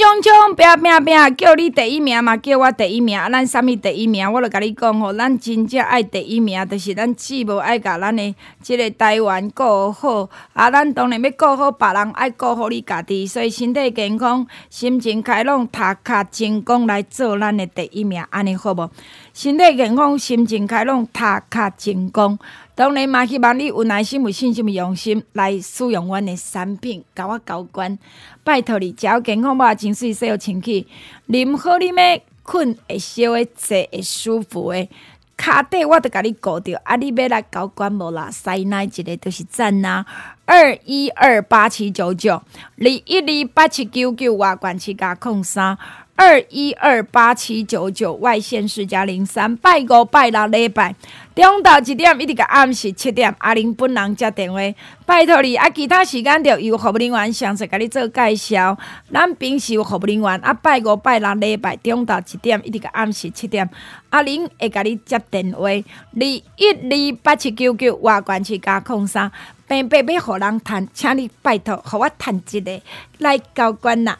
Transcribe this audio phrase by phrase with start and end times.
[0.00, 0.56] 冲冲！
[0.56, 1.36] 拼拼拼！
[1.36, 3.20] 叫你第一名嘛，叫我第一名。
[3.30, 4.32] 咱啥物第一名？
[4.32, 10.26] 我着甲你讲吼，咱真正爱第一名，着、就是咱姊妹爱甲咱的即个台湾顾好。
[10.54, 13.26] 啊，咱当然要顾好别人，爱顾好你家己。
[13.26, 18.88] 所以身体健康、心情开朗、读卡成功来做咱的第一名，安尼好无？
[19.34, 21.20] 身体健康、心情开朗、读
[21.50, 22.38] 卡成功。
[22.80, 27.98] 当然嘛，希望你有耐心、有信心、有用心来使用阮的产品，甲我交关。
[28.42, 30.86] 拜托你，食好健康吧，情绪洗好清气，
[31.28, 34.88] 啉好啉的，困会烧的，坐会舒服的，
[35.36, 36.74] 脚底我都甲你顾着。
[36.84, 38.30] 啊，你要来交关无啦？
[38.30, 40.06] 塞奶一个都是赞呐。
[40.46, 45.76] 二一二八七九九，二一二八七九九，外管七加空三。
[46.22, 50.94] 二一二八七九九，外线四加零三，拜五拜六礼拜，
[51.34, 54.58] 中昼一点一直到暗时七点，阿玲本人接电话，
[55.06, 58.76] 拜托你啊，其他时间就由服务人员详细甲你做介绍。
[59.10, 63.66] 咱平时有服务人员啊，拜五拜六礼拜，中昼一点一直到暗时七点，
[64.10, 65.74] 阿玲会甲你接电话，二
[66.20, 69.32] 一二八七九九，外关七加空三，
[69.66, 72.78] 平白要互人谈，请你拜托，互我谈一个
[73.16, 74.18] 来交关啦。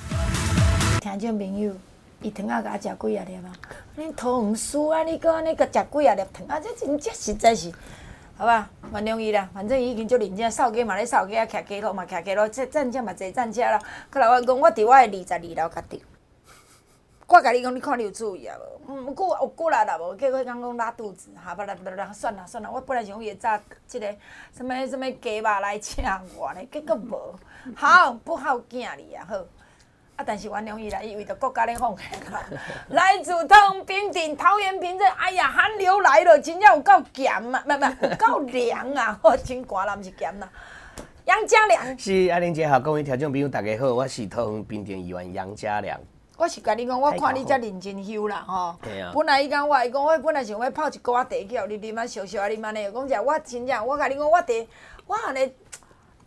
[1.03, 1.77] 听众朋友。
[2.23, 3.53] 伊糖仔甲食几啊粒啊？
[3.97, 5.03] 恁头毋输啊！
[5.05, 6.61] 你搁安尼搁食几啊粒糖啊？
[6.61, 7.73] 这真正实在是，
[8.37, 8.69] 好吧？
[8.93, 13.81] 原谅伊啦，反正伊已经足认真，扫街嘛咧扫街啊，徛街路嘛徛街路，这站车嘛坐站车啦。
[14.13, 15.99] 过来我讲，我伫我的二十二楼甲着。
[17.27, 18.55] 我甲你讲，你看你有注意啊
[18.87, 18.95] 无？
[18.95, 20.15] 毋过有过来啦无？
[20.17, 24.15] 结果刚讲拉肚子，哈巴拉巴拉，算啦算啦，我本来想讲伊会炸即个
[24.55, 26.05] 什么什么鸡肉来请
[26.37, 27.35] 我咧，结果无。
[27.75, 29.43] 好，不好惊你啊，好。
[30.21, 30.25] 啊！
[30.27, 32.43] 但是原谅伊啦，伊为着国家咧奉献啦。
[32.89, 37.65] 来自桃园平顶桃园平镇，哎呀，寒流来了，真正有够咸啊！
[37.67, 39.19] 不不，有够凉啊！
[39.25, 40.49] 我真寒啦，毋是咸啦。
[41.25, 45.99] 杨家良是阿玲姐好，各位听众朋友大家好，我是桃园平镇议员杨家良。
[46.37, 48.77] 我是甲你讲，我看你遮认真休啦吼。
[48.83, 49.13] 对啊。
[49.15, 52.91] 本来伊讲我伊讲，我本来想要泡一锅茶去，互你啉啊，烧烧啊啉安尼。
[52.93, 54.67] 讲者我真正，我甲你讲，我伫
[55.07, 55.53] 我安尼。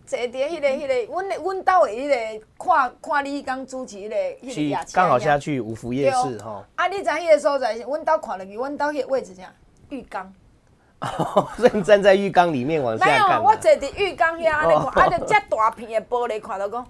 [0.06, 4.94] 坐伫迄个、迄个，阮、阮兜的迄个，看看你刚主持迄个，迄个夜市。
[4.94, 6.64] 刚好下去五福夜市吼。
[6.76, 7.76] 啊，你知迄个所在？
[7.78, 9.44] 阮兜看落去，阮兜迄个位置啥？
[9.90, 10.34] 浴缸。
[11.02, 13.30] 哦，所以你站在浴缸里面往下看。
[13.30, 16.86] 没有，我坐伫浴缸遐安尼看，啊，着遮大片的玻璃看到讲。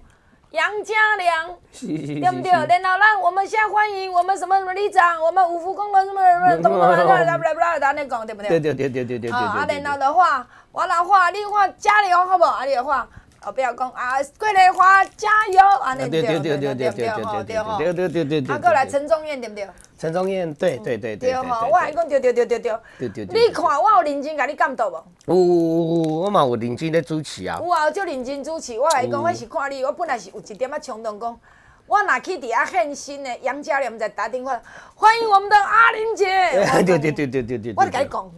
[0.53, 1.49] 杨家良，
[1.81, 2.51] 对不对？
[2.79, 8.49] 然后让我们现在欢迎我们什么什么里长，我们五福工人什么什么东东来来来来来， 咱那讲对不对？
[8.49, 9.31] 对对对对对对对。
[9.31, 12.51] 啊，然后的话，我来话，你话加油好不好？
[12.57, 13.07] 啊，你话，
[13.43, 18.55] 哦，不要讲啊，桂丽花加油啊，对对对对对对对对对对对对。
[18.55, 19.67] 啊，过来陈宗彦对不对？
[20.03, 21.31] 陈宗彦，对对对对。
[21.31, 22.77] 对吼，我还讲对对对对对。
[22.99, 23.47] 对对对。
[23.47, 25.01] 你看我有认真甲你监督无？
[25.27, 27.57] 有有有，我嘛有认真咧主持啊。
[27.63, 28.77] 有啊，就认真主持。
[28.77, 31.39] 我来讲，我是看你，我本来是有一点仔冲动讲，
[31.87, 34.61] 我若去伫遐献心的杨家良在打电话，
[34.93, 36.51] 欢迎我们的阿玲姐。
[36.83, 37.73] 对对对对对对。
[37.77, 38.29] 我就甲你讲，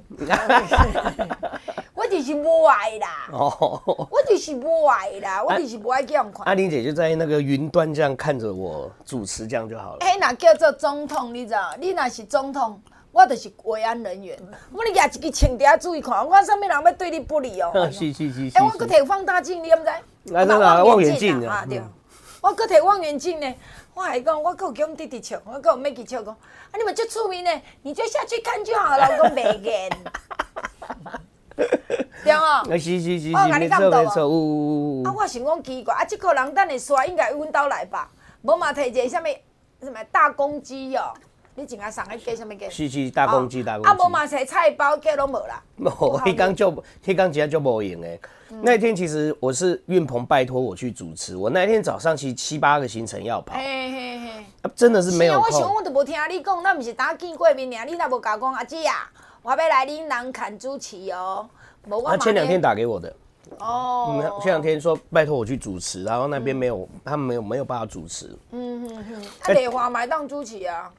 [2.05, 3.27] 我就是无爱啦。
[3.31, 4.07] 哦。
[4.11, 6.45] 我就是无爱啦，我就是不爱叫人看。
[6.45, 9.97] 阿玲姐就在那个云端这样看着我主持，这样就好了。
[10.01, 11.75] 哎，那叫做总统，你知道？
[11.79, 12.79] 你那是总统，
[13.11, 14.37] 我就是维安人员。
[14.71, 17.71] 我你举一支枪底下注意看，我上面人要对你不利哦。
[17.91, 18.57] 是是是是。
[18.57, 20.33] 哎，我搁摕放大镜，你毋知？
[20.33, 21.65] 来来来，望远镜啊！
[21.67, 21.81] 对。
[22.41, 23.55] 我搁摕望远镜呢，
[23.95, 27.49] 我还讲，我搁有叫阮弟弟笑，我搁有妹弟笑讲，啊，你们就出名呢，
[27.81, 29.89] 你就下去看就好了，我袂演。
[32.23, 35.03] 对哦，是是是是，我甲你感动无？
[35.05, 38.09] 啊，我想讲奇怪，啊，这个人等下刷应该阮兜来吧？
[38.41, 39.29] 无嘛，摕一个什么
[39.81, 41.13] 什么大公鸡哦？
[41.57, 42.69] 你怎啊送个鸡什么鸡？
[42.69, 43.89] 是是大公鸡大公鸡。
[43.89, 45.61] 啊，无嘛，摕菜包鸡拢无啦。
[45.77, 45.89] 无，
[46.25, 46.71] 迄工就
[47.03, 48.19] 迄工真正就无用诶。
[48.61, 53.55] 那天其实我是运鹏拜托我去主持，我那天早上其实七八个行程要跑。
[53.55, 55.43] 嘿嘿嘿，真的是没有空。
[55.43, 59.09] 我想我都无听你讲，那毋是打见过面尔，你若无甲我讲阿姐啊，
[59.45, 61.47] 我要来恁南坎主持哦。
[62.03, 63.15] 他前两天打给我的，
[63.59, 68.35] 哦，嗯，前两天说拜托我去主持，然后那边没有，他们没有没有办法主持。
[68.49, 70.91] 嗯嗯嗯，他电话买当主持啊。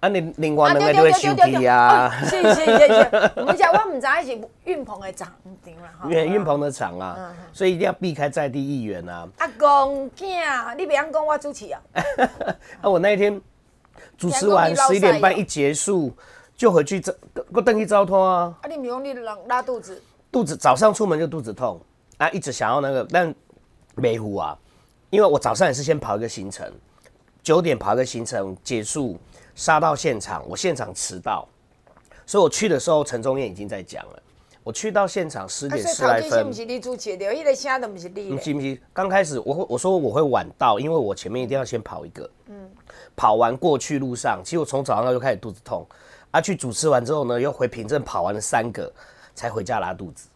[0.00, 2.10] 啊，你另外两个就会休息啊。
[2.24, 5.32] 是是是是，我们讲我们在是运鹏的场
[5.64, 6.08] 地嘛，哈。
[6.08, 9.28] 运运鹏的场啊，所以一定要避开在地议员啊。
[9.38, 11.80] 阿公囝，你别讲讲我主持啊。
[12.82, 13.40] 啊，我那一天
[14.18, 16.12] 主持完十一点半一结束，
[16.62, 17.12] 就回去这，
[17.52, 18.56] 我等于照拖啊。
[18.62, 20.00] 啊，你唔用你拉拉肚子？
[20.30, 21.80] 肚子早上出门就肚子痛
[22.18, 23.34] 啊，一直想要那个，但
[23.96, 24.56] 没胡啊，
[25.10, 26.72] 因为我早上也是先跑一个行程，
[27.42, 29.18] 九点跑一个行程结束。
[29.56, 31.46] 杀到现场，我现场迟到，
[32.24, 34.22] 所以我去的时候，陈忠燕已经在讲了。
[34.62, 36.46] 我去到现场十点十来分。
[36.46, 38.30] 不是你主持的，一个声都不是你。
[38.30, 42.30] 不是不是，刚开始我我说我会晚到，因为我前面一定要先跑一个。
[42.46, 42.70] 嗯。
[43.16, 45.84] 跑完过去路上，其实我从早上就开始肚子痛，
[46.32, 48.92] 啊，去主持完之后呢，又回平镇跑完了三个，
[49.34, 50.28] 才回家拉肚子。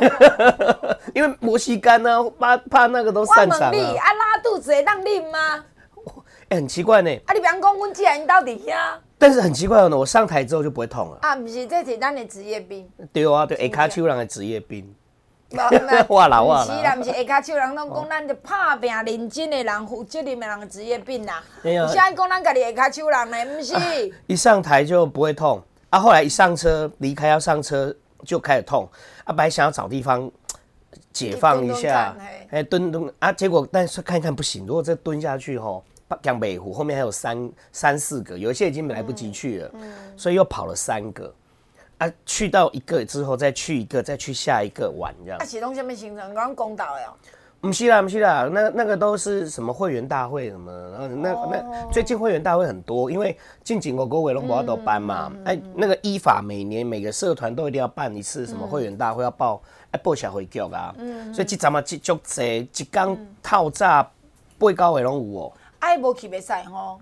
[1.14, 3.70] 因为摩西干呢，怕怕那个都散场啊。
[3.72, 5.64] 我问你，啊，拉肚子会当啉吗？
[6.48, 7.10] 哎、欸，很奇怪呢。
[7.26, 8.98] 啊，你别讲，阮既然到底呀？
[9.18, 11.18] 但是很奇怪哦呢，我上台之后就不会痛了。
[11.22, 12.90] 啊，不是，这是咱的职业病。
[13.12, 14.94] 对啊，对，下骹手人的职业病。
[16.08, 21.42] 哇啦是啦，不是下骹手人拢讲咱的拍拼认真的人、负责任的人的职业病啦。
[21.62, 21.86] 没有。
[21.86, 23.82] 现在讲咱家己下骹手人呢，不是、啊。
[24.26, 28.88] 一上台就不会痛，啊，后来一上车离开要上车就开始痛，
[29.24, 30.30] 啊，本来想要找地方
[31.12, 32.14] 解放一下，
[32.50, 35.82] 哎，蹲蹲啊，结果但是看一看不行，如果再蹲下去吼。
[36.22, 41.30] 江北湖后面还有三三四个，有一些已经来不及去了，嗯嗯、所以又跑了三个，
[41.98, 45.38] 啊，去到一个之后再去一个，再去下一个玩这样。
[45.38, 47.12] 啊，启动下面行程刚公道呀？
[47.60, 59.60] 不是啦，不是啦，那那个都是什么会员大会什么，然后那、哦、那最近会员大会很多，因为近景国国伟龙博都办嘛，哎、嗯嗯嗯，那个依法每年每个社团都一定要办一次什么会员大会，要报
[59.90, 64.08] 哎报小会叫啊，嗯，所以这咱们这就这一缸套炸
[64.56, 65.52] 八高尾龙五哦。
[65.80, 67.00] 哎无去袂使吼，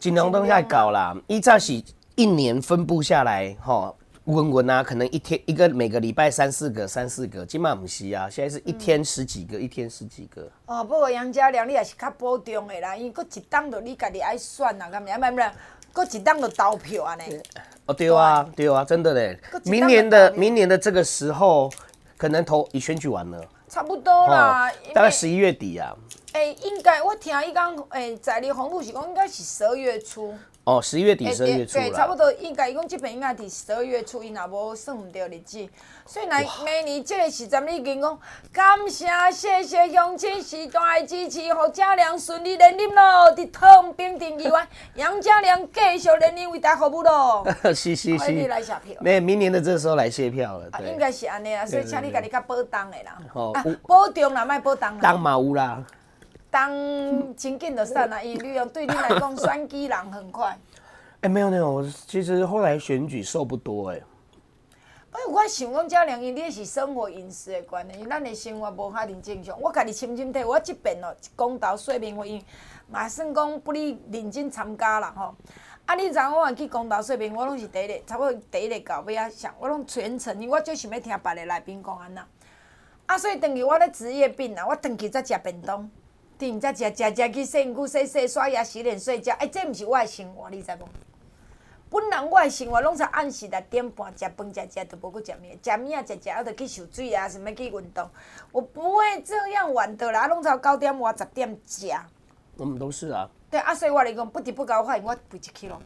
[0.00, 1.16] 尽量都下搞啦。
[1.28, 1.80] 依照是
[2.16, 3.96] 一年分布下来吼，
[4.26, 10.50] 稳稳啊，可能一天一个每个礼拜三四个三四个，今晚不是啊，现在是一天十几个，嗯、一天十几个。
[10.66, 15.16] 哦，不过杨家良你也是较保重的啦，因为佫一档着你家己爱选啊，干咩？
[15.16, 15.48] 咩咩？
[15.94, 17.24] 佫一档着投票啊呢？
[17.86, 19.38] 哦对啊，对啊，真的嘞。
[19.64, 21.70] 明年的明年的这个时候，
[22.16, 23.40] 可能投已选举完了。
[23.68, 25.96] 差不多啦，大概十一月底啊。
[26.32, 30.34] 诶、欸，应该我听伊讲，诶、欸，在你红路是讲应该是十二月初。
[30.66, 35.68] 哦，十一月底、十二月初、欸、对，差不多应该伊讲这边应该是十二月初，伊若无算唔对日子。
[36.04, 38.18] 所以来明年这个时阵，你已经讲
[38.52, 47.46] 感谢谢谢乡亲时代的支持，互嘉良顺利连任咯，伫汤平定议员杨嘉良继续连任为大服务咯。
[47.72, 48.32] 是是是。
[48.32, 48.94] 你来谢票。
[49.00, 50.66] 没，明年的这时候来谢票了。
[50.72, 53.18] 啊，应该是安尼啊，所以请你家己较保重的啦。
[53.34, 53.52] 哦。
[53.54, 54.98] 啊，保重啦，卖保重啦。
[55.00, 55.84] 当嘛有啦。
[56.56, 56.70] 当
[57.36, 60.58] 真紧就散了，伊旅游，对你来讲选举人很快。
[61.20, 64.00] 哎、欸，没有没有，我其实后来选举瘦不多哎。
[65.10, 69.60] 哎，我想讲嘉良，因你是生活饮食的关系，咱的生活无遐尼正常。
[69.60, 72.42] 我家己深深体，我这边哦，公道说明会，
[72.88, 75.34] 嘛算讲不哩认真参加啦吼。
[75.84, 82.26] 啊，你知我去公道说明，我拢是第一个，差不多第一个到尾啊上，我拢全程，因为我最想要听别个来宾讲安那。
[83.04, 85.90] 啊，所以等于我咧职业病啊，我等于在食便当。
[86.38, 90.88] 顶在食食食去洗身躯洗洗刷牙洗脸睡觉，哎、欸，这毋是我的生活，你知无？
[91.88, 98.10] 本人我的生活拢是按时来点半食饭食食，都无去食物，食物啊食食，还得去受水啊，什么去运动，
[98.52, 101.90] 我不会这样晚的啦，拢在九点我十点食。
[102.56, 103.28] 我们都是啊。
[103.50, 105.80] 对啊，所以我来讲不得不搞发现，我肥一去咯。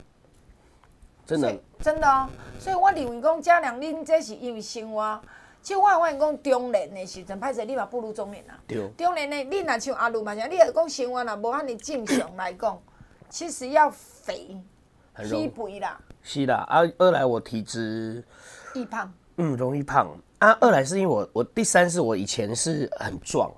[1.26, 1.54] 真的。
[1.80, 5.20] 真的哦，所以我认为讲嘉良，恁这是因为生活。
[5.62, 8.58] 其实我发现讲中年的时阵，歹势你嘛步入中年啦。
[8.66, 8.88] 对。
[8.96, 12.80] 中年的你若像阿鲁嘛，像你若讲生活若无遐尼正常来讲，
[13.28, 14.56] 其实要肥，
[15.16, 16.00] 体肥啦。
[16.22, 18.24] 是啦，啊，二来我体质
[18.74, 19.12] 易胖。
[19.36, 20.08] 嗯，容易胖。
[20.38, 23.52] 啊，二来是因为我我第三是我以前是很壮，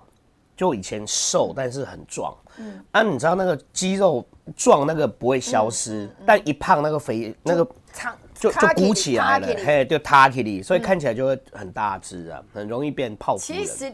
[0.56, 2.36] 就以前瘦但是很壮。
[2.56, 2.84] 嗯。
[2.90, 4.24] 啊，你知道那个肌肉
[4.56, 7.64] 壮那个不会消失，嗯嗯嗯、但一胖那个肥那个。
[7.92, 8.16] 长。
[8.42, 13.40] 就就鼓起来了，嘿，就塌起来，所以看起来就会很大只啊，很容易变泡芙。
[13.40, 13.92] 其实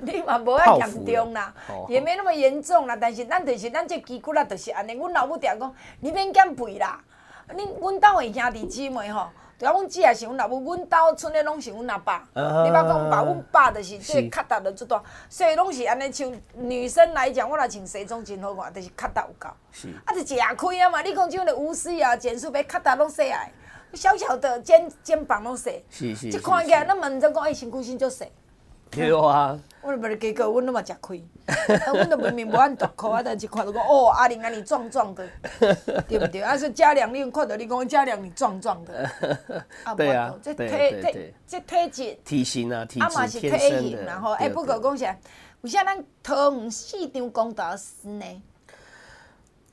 [0.00, 1.52] 你嘛无遐严重啦，
[1.86, 2.96] 也没那么严重啦。
[2.98, 4.94] 但是咱就是咱这肌骨啦就是安尼。
[4.94, 6.98] 阮老母定讲，你免减肥啦。
[7.54, 9.28] 你阮兜的兄弟姊妹吼，
[9.58, 12.26] 就讲只也是阮老母，阮兜村的拢是阮阿爸。
[12.32, 16.10] 你别讲爸，阮爸就是这个脚踏的最大，所以拢是安尼。
[16.10, 19.48] 像女生来讲，我若穿西装真好看，就是脚踏有够。
[19.72, 19.88] 是。
[20.06, 20.44] 啊，就食开
[20.80, 21.02] 啊嘛！
[21.02, 23.52] 你讲像个吴思瑶、简舒培脚踏拢细矮。
[23.94, 28.24] 小小的肩肩膀拢细，是是，是，是，这看起来那么就讲哎，辛苦心就细。
[28.90, 29.58] 对啊。
[29.82, 31.24] 我都不是给个，我那么吃亏，
[31.94, 35.26] 我都明明无按大口啊，但是看到讲哦，阿玲啊，你壮壮的，
[36.06, 36.42] 对不对？
[36.42, 39.10] 啊，是嘉良，你看到你讲嘉良，你壮壮的。
[39.96, 44.02] 对啊，这体体这体质，体型啊，体质天生的。
[44.02, 45.18] 然后，哎，不过讲起来，
[45.62, 48.42] 为啥咱桃园四张公道是呢？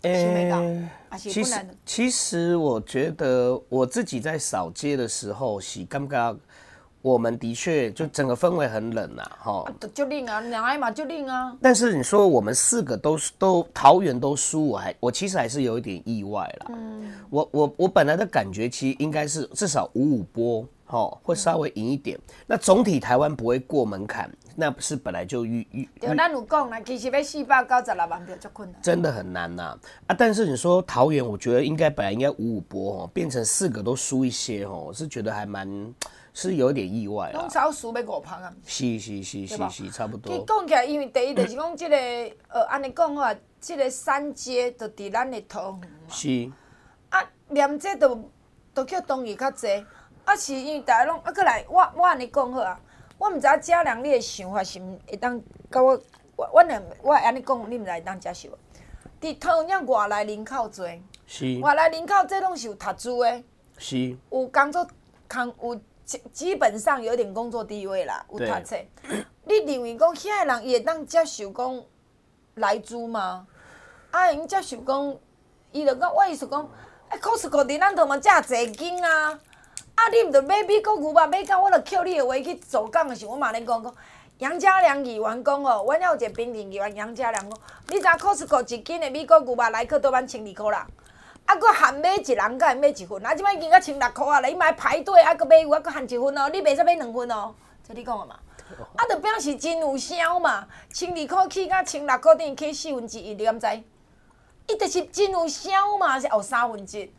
[0.04, 6.36] 诶，其实其实我觉得我自己在扫街的时候是感觉。
[7.04, 9.64] 我们的确就整个氛围很冷呐，哈。
[9.94, 11.56] 就冷啊，两爱嘛就冷啊。
[11.62, 16.66] 但是你说我们四个都都桃园都输，我还我其实还是有一点意外啦。
[16.72, 17.14] 嗯。
[17.30, 22.18] 我我我本来的感觉其实应该是至少五五波，哈，会稍微赢一点。
[22.18, 25.88] 嗯、那总体台湾不会过门槛，那不是本来就预预。
[26.00, 28.82] 对，咱有讲啦，其实要四百九十六万票就困难。
[28.82, 30.16] 真的很难呐啊，啊！
[30.18, 35.94] 但是你说桃园，我觉得应该本来应该五五波哦，变成四个都输一些哦，我是觉得还蛮。
[36.40, 37.34] 是有点意外啊！
[37.34, 38.54] 拢超输要五趴啊！
[38.64, 40.32] 是是是是是，差不多。
[40.36, 41.98] 伊讲起来，因为第一就是讲这个，
[42.50, 46.10] 呃，安尼讲话，这个三阶就伫咱的桃园嘛。
[46.10, 46.52] 是。
[47.10, 48.30] 啊，连这都
[48.72, 49.84] 都叫东义较济，
[50.26, 52.80] 啊是因为大家拢啊，过来，我我安尼讲好啊，
[53.18, 56.00] 我毋知影嘉良你的想法是毋会当甲我，
[56.36, 58.50] 我我两我安尼讲，你毋知会当接受。
[59.20, 61.60] 伫桃园外来人口侪，是。
[61.60, 63.44] 外来人口这拢是有读书的，
[63.78, 64.18] 是。
[64.32, 64.88] 有工作，
[65.28, 65.80] 工有。
[66.08, 68.78] 基基本上有点工作地位啦，有读册。
[69.44, 71.84] 你认为讲遐个人伊会当接受讲
[72.56, 73.46] 来租吗？
[74.12, 75.18] 啊，因接受讲，
[75.74, 76.66] 伊就讲我意思讲，
[77.10, 79.38] 哎，Costco 伫咱都嘛遮济间啊！
[79.98, 83.96] 啊，你毋着买美国牛肉买到，我着扣你的话去做工的时候，我嘛咧讲讲，
[84.38, 90.86] 杨家良议员讲哦，阮遐有一个平顶议员杨家良讲，你知影 Costco 一斤的美国牛肉来克多万千二箍啦。
[91.48, 93.26] 啊，佫限买一人，才会买一份。
[93.26, 96.50] 啊，即摆已经到千六箍啊，你买排队，啊，佫买有，啊，佫限一份哦。
[96.54, 97.56] 你袂使买两份哦。
[97.88, 98.36] 这你讲的嘛？
[98.98, 100.68] 啊，就表示真有销嘛。
[100.94, 103.68] 千二箍起到千六箍，等于起四分之一，你敢知？
[104.68, 107.12] 伊就是真有销嘛，是后三分之一。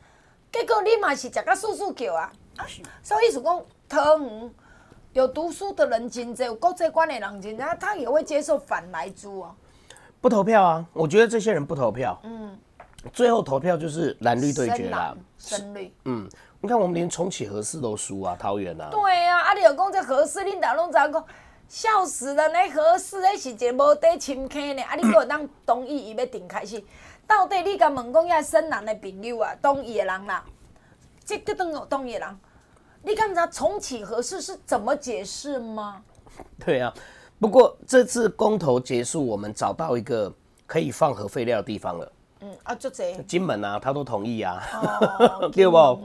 [0.52, 2.30] 结果你嘛是食甲簌簌叫啊。
[2.58, 2.66] 啊，
[3.02, 4.50] 所以是讲桃园
[5.14, 9.54] 有读书的人真侪，有国际观的人真济，他也会接受反来租哦。
[10.20, 10.84] 不投票啊？
[10.92, 12.20] 我觉得这些人不投票。
[12.24, 12.58] 嗯。
[13.12, 15.94] 最后投票就是蓝绿对决啦，深绿。
[16.04, 16.28] 嗯，
[16.60, 18.88] 你看我们连重启合适都输啊，桃园啊。
[18.90, 21.24] 对啊，啊你有讲这合适，领导拢知讲，
[21.68, 24.82] 笑死了，那合适那是一个无底深坑呢。
[24.82, 26.82] 啊，你个当同意伊要定开始，
[27.24, 30.44] 到底你甲问讲遐深蓝的朋友啊，同意的人啦，
[31.24, 32.38] 这个都有同意的人，
[33.08, 36.02] 你敢知重启合适是怎么解释吗？
[36.62, 36.92] 对啊，
[37.40, 40.30] 不过这次公投结束，我们找到一个
[40.66, 42.12] 可以放核废料的地方了。
[42.40, 45.98] 嗯啊，就这金门啊，他都同意啊，哦、 对不？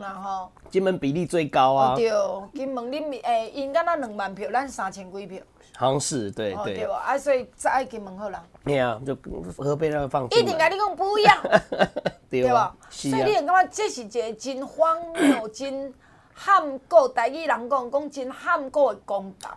[0.69, 1.91] 金门比例最高啊。
[1.91, 2.09] 哦、对，
[2.57, 5.41] 金门你诶，因敢那两万票，咱三千几票。
[5.75, 6.75] 好像是，对、哦、对。
[6.75, 8.41] 对啊，所以再爱金门好啦。
[8.63, 9.13] 对啊，就
[9.57, 10.23] 河北那放。
[10.27, 11.37] 一定甲你讲不一样，
[12.31, 12.61] 对吧？
[12.61, 15.93] 啊、所以你感觉这是一个真荒谬、 真
[16.33, 19.49] 喊过台语人讲讲真喊过的公道。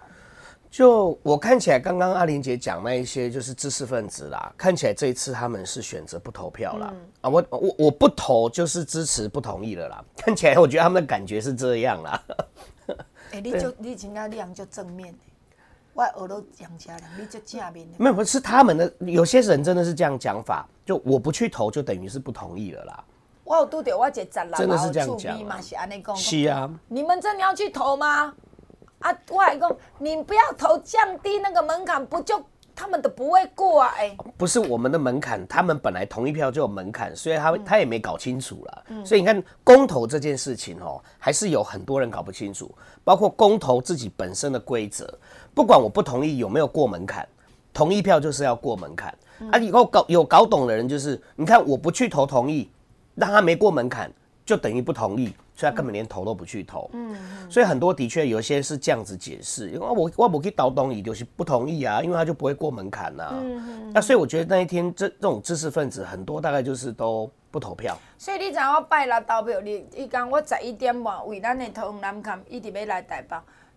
[0.68, 6.92] 就我看起来，刚刚阿玲姐讲那一些就是知识分子啦，看起来这一次他们是选择不投票啦。
[6.92, 12.22] 嗯、啊，我我我不投就是支持不同意了啦， 看起来我觉得他们的感觉是这样啦。
[12.88, 12.94] 哎、
[13.38, 15.14] 欸，你就你应该这就正面，
[15.94, 17.88] 我耳朵讲起来，你就正面。
[17.96, 23.04] 没有，不是他们的，有些人真的是这样讲法，就我不去投就等于是不同意了啦。
[23.46, 25.38] 我有拄到我一个宅男，真的是这样讲，
[26.16, 28.34] 是啊，你们真的要去投吗？
[28.98, 32.42] 啊，我还讲，你不要投，降低那个门槛，不就
[32.74, 33.94] 他们都不会过啊？
[33.96, 38.84] 哎，不是我们的门槛，他们本来同一票就有门槛，所以他、嗯、他也没搞清楚了。
[38.88, 42.68] 嗯、所以你看公投这件事情哦，还是有很多人搞不清楚，
[43.04, 45.06] 包括公投自己本身的规则，
[45.54, 47.24] 不管我不同意有没有过门槛，
[47.72, 49.16] 同意票就是要过门槛。
[49.38, 52.68] 嗯、啊，以后搞有搞懂的人就是，你看我不去投同意，
[53.16, 54.08] 让他没过门槛，
[54.44, 55.34] 就等于不同意。
[55.58, 57.16] 所以他根本连投都不去投，嗯，
[57.50, 67.96] 所以很多的确有些是这样子解释，因为我我不去投同意就是不同意啊，因为他就不会过门槛呐，嗯，那所以我觉得那一天这这种知识分子很多大概就是都不投票。
[68.18, 73.34] 所以你知我拜六投票，你伊讲我十一点半为咱的桃园南坎一直要来台北，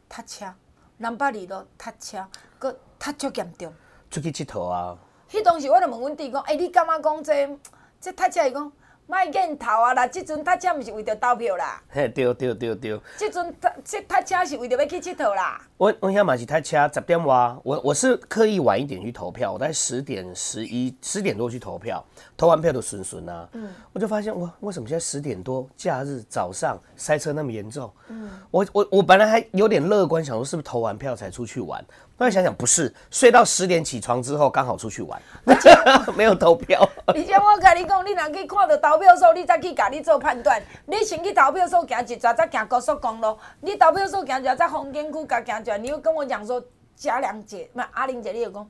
[0.10, 0.54] 塞车，
[0.98, 2.26] 南北二路塞车，
[2.58, 3.74] 搁塞足严重。
[4.12, 4.98] 出去佚佗啊！
[5.32, 7.58] 迄当时我就问阮弟讲，哎、欸，你感觉讲这
[8.02, 8.46] 这塞车？
[8.46, 8.70] 伊讲。
[9.10, 10.06] 卖瘾头啊啦！
[10.06, 11.82] 即阵搭车毋是为着投票啦。
[11.90, 13.02] 嘿，对对对对。
[13.18, 15.60] 即阵搭即搭车是为着要去佚佗啦。
[15.80, 22.04] 我我想马吉他掐十点哇，我我是刻意晚一点去投票，我在十点十一十点多去投票，
[22.36, 23.48] 投完票都顺顺啊。
[23.54, 27.90] 嗯，我就发现哇，为什么现在十点多假日早上塞车那么严重？
[28.10, 31.82] 嗯，我我我本来还有点乐观，想说是不是投完票才出去玩？
[32.18, 35.22] 后来想想不是，睡到十点起床之后刚好出去玩，
[36.18, 36.86] 没有投票。
[37.16, 40.62] 以前我跟你讲，你若去看到投票数，你再去家你做判断。
[40.86, 43.38] 你先去投票数行一转，再行高速公路。
[43.62, 46.64] 你投票数行一转，再风景区甲行你又跟我讲说
[46.96, 48.70] 嘉良姐，嘛阿玲姐，你又讲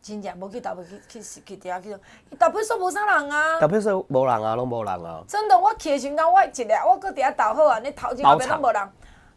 [0.00, 1.96] 真正无去投票去去去去遐去。
[2.38, 3.60] 投票说无啥人啊？
[3.60, 5.24] 投票说无人啊，拢无人啊。
[5.26, 8.82] 真的，我去的时阵，我一日我搁伫遐投好啊，你头前后面拢无人。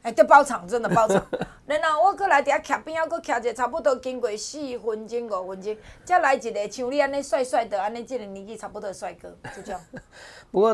[0.04, 1.24] 哎、欸，就包场，真的包场。
[1.68, 9.80] 然后我搁来伫遐徛边仔，搁徛者差不多经过四分钟、五分钟，才来一个像你安尼帅帅的安尼，这个年纪差不多的帅哥，就这样。
[10.52, 10.74] 不过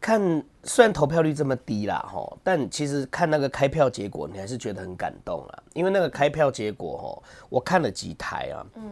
[0.00, 0.20] 看
[0.64, 5.62] 虽然投票率这么低啦，吼，但其实看那个开票结果，你还是觉得很感动啊。
[5.74, 8.90] 因为那个开票结果，吼，我看了几台啊，嗯，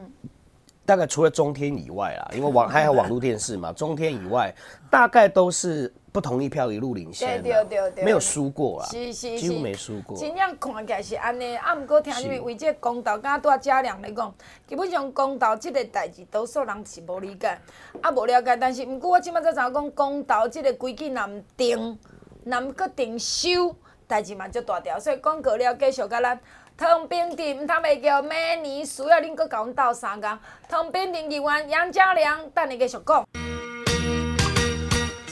[0.84, 4.54] 大概除了中天以外啦，因为网还有网络电视嘛，中天以外，
[4.90, 5.92] 大概都是。
[6.16, 10.16] 不同意票一路领先，对对对对，没有输过啊，是是是，几乎没输过。
[10.16, 14.34] 真正看起来是安尼，啊，毋过听你们为这个公道，敢拄啊嘉良来讲，
[14.66, 17.60] 基本上公道这个代志，多数人是无理解，
[18.00, 18.56] 啊无了解。
[18.56, 21.98] 但是毋过我即摆才知影讲，公道这个规矩若毋定，
[22.44, 24.98] 若毋阁定收，代志嘛足大条。
[24.98, 26.40] 所以广告了，继续甲咱
[26.78, 30.38] 唐冰镇毋通袂叫每年需要恁阁甲阮斗相共。
[30.66, 33.22] 唐冰镇议员杨家良，等你继续讲。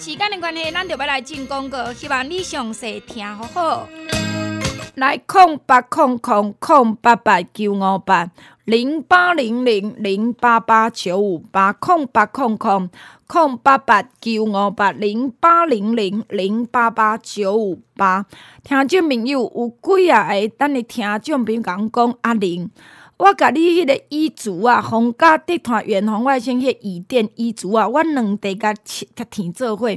[0.04, 3.88] 时间的关系，咱就要来进广告，希望你详细听好好。
[4.96, 8.28] 来，空八空空空八八九五八
[8.66, 12.90] 零八零零零八八九五八空八空空
[13.26, 18.26] 空八八九五八零八零零零八八九五八。
[18.62, 22.70] 听众朋友有几啊个，等你听众朋友讲讲阿玲。
[23.24, 29.88] 我甲你迄个遗嘱啊，皇家集团远红外线迄个椅垫遗嘱啊，我两地甲甲填做伙，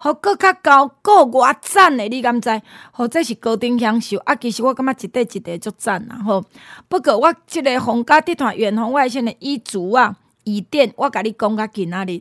[0.00, 2.60] 互阁较高，阁偌赞的，你敢知？
[2.90, 4.34] 好，这是高等享受啊？
[4.34, 6.18] 其实我感觉一块一块足赞啊！
[6.24, 6.44] 吼，
[6.88, 12.20] 不过我即个皇家集团远红外线的遗嘱啊，椅垫，我甲你讲甲今仔日，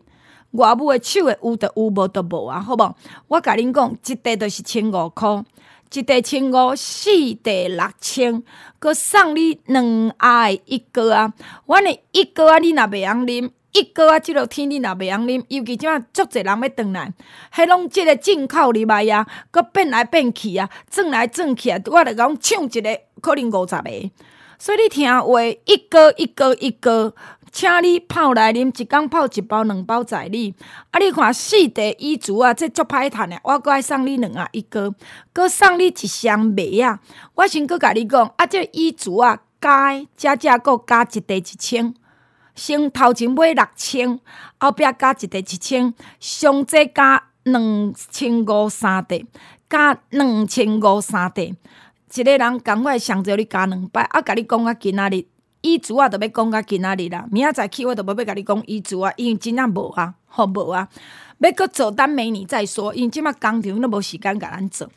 [0.51, 2.95] 外母的手的有的有，无的无啊，好无？
[3.29, 5.43] 我甲恁讲，一块就是千五箍。
[5.93, 7.09] 一袋千五，四
[7.43, 8.41] 袋六千，
[8.79, 11.33] 阁送你两盒一哥啊！
[11.65, 17.13] 阮的一哥啊，你若袂晓啉，一哥啊，即落天你若袂晓啉，尤其即马足侪人要转来，
[17.53, 24.11] 迄拢即个进口入来啊，阁变来变去啊，转来转去啊，我着讲抢一个可能五十个，
[24.57, 27.13] 所以你听话，一哥一哥一哥。
[27.51, 30.55] 请你泡来啉，一工泡一包、两包在你。
[30.89, 33.37] 啊，你看四袋椅子啊，这足歹趁诶。
[33.43, 34.95] 我搁爱送你两啊一个，
[35.33, 36.99] 搁送你一箱麦啊。
[37.35, 41.93] 我先搁甲你讲，啊，这椅子啊，加加价阁加一袋一千，
[42.55, 44.17] 先头前买六千，
[44.57, 49.25] 后壁加一袋一千，上济加两千五三袋，
[49.69, 51.53] 加两千五三袋。
[52.13, 55.25] 一个人赶快上着你加两百，啊，甲你讲啊，今仔日。
[55.61, 57.25] 遗嘱啊，着要讲到今仔日啦。
[57.31, 60.87] 明仔载起，我着无要甲你讲遗嘱啊，因为真正无啊，好无啊。
[61.39, 62.93] 要阁做，等明年再说。
[62.93, 64.87] 因即马工厂都无时间甲咱做。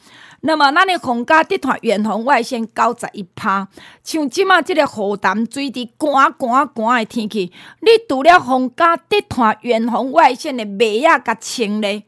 [0.40, 3.66] 那么，咱的皇家集团远红外线九十一趴，
[4.02, 7.50] 像即马即个雨潭水滴寒寒寒的天气，
[7.80, 12.02] 你除了皇家集团远红外线的麦仔甲穿咧，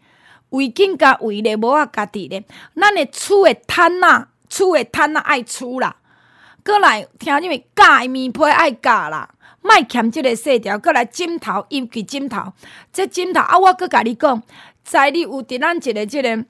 [0.51, 5.97] 围巾甲围咧，帽仔家己咧，咱的厝的毯仔，厝的毯仔爱厝啦。
[6.67, 9.31] 过来听你们加的棉被爱加啦，
[9.63, 10.77] 莫欠即个细条。
[10.77, 12.53] 过来枕头，尤其枕头，
[12.93, 14.43] 这枕头啊，我搁甲你讲，
[14.83, 16.45] 在你有伫咱一个即个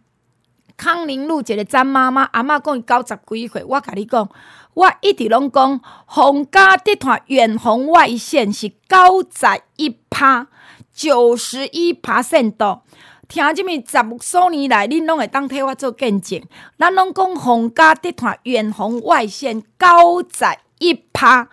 [0.74, 4.26] 康宁路一个詹妈妈阿嬷讲伊九十几岁，我甲你讲，
[4.72, 10.46] 我一直拢讲，皇家集团远红外线是九十一趴，
[10.94, 12.80] 九十一趴线度。
[13.28, 16.40] 听即物十数年来，恁拢会当替我做见证。
[16.78, 20.44] 咱拢讲皇家集团远红外线九十
[20.78, 21.48] 一趴，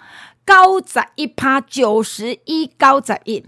[0.46, 3.44] 九十一趴，九十一，九十一，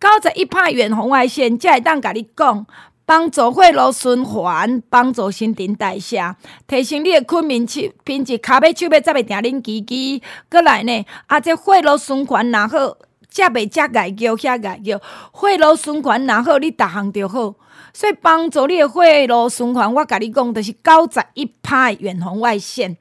[0.00, 2.66] 九十一趴远红外线，才会当甲你讲，
[3.04, 6.34] 帮助血路循环，帮助新陈代谢，
[6.66, 10.22] 提升你的困眠质品质，骹尾手尾才袂定恁叽叽。
[10.50, 12.96] 过来呢，啊，这血路循环若好，
[13.28, 14.98] 则袂遮碍叫遐碍叫，
[15.34, 17.54] 血路循环若好，你逐项就好。
[17.96, 22.94] 所以帮助你的血路循环，我甲你讲，就是九十一派远红外线。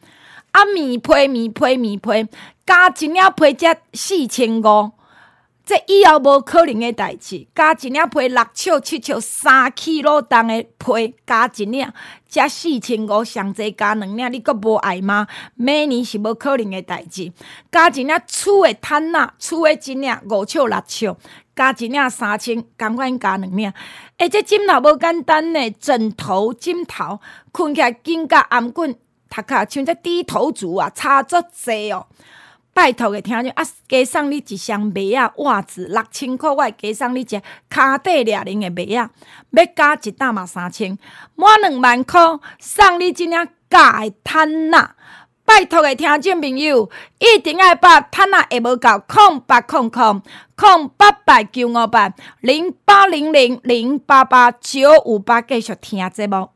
[0.53, 2.25] 啊，棉被、棉被、棉被，
[2.65, 4.91] 加一领被才四千五，
[5.65, 7.45] 这以后无可能的代志。
[7.53, 11.91] 加一领皮六尺七尺三 kg 重的皮，加一领
[12.29, 15.27] 才四千五，上济加两领，你阁无爱吗？
[15.55, 17.33] 每年是无可能的代志。
[17.69, 21.13] 加一领厝的毯仔，厝的一领五尺六尺，
[21.53, 23.73] 加一领三千，共款加两领。
[24.17, 27.19] 哎，这枕头无简单呢，枕头枕头，
[27.51, 28.95] 困起来紧甲頷颈，
[29.29, 32.07] 头壳像这低头族啊，差足济哦。
[32.73, 39.11] 拜托个听众啊，加送你一双袜仔袜子六千块，我会加送你一个骹底掠领的袜仔，
[39.51, 40.97] 要加一担嘛三千，
[41.35, 42.21] 满两万块
[42.59, 43.31] 送你一领
[43.69, 44.94] 假的毯仔。
[45.47, 50.21] 拜托个听众朋友，一定要把毯仔下无够，空八空空
[50.55, 56.49] 空八八九五八零八零零零八八九五八继续听节目。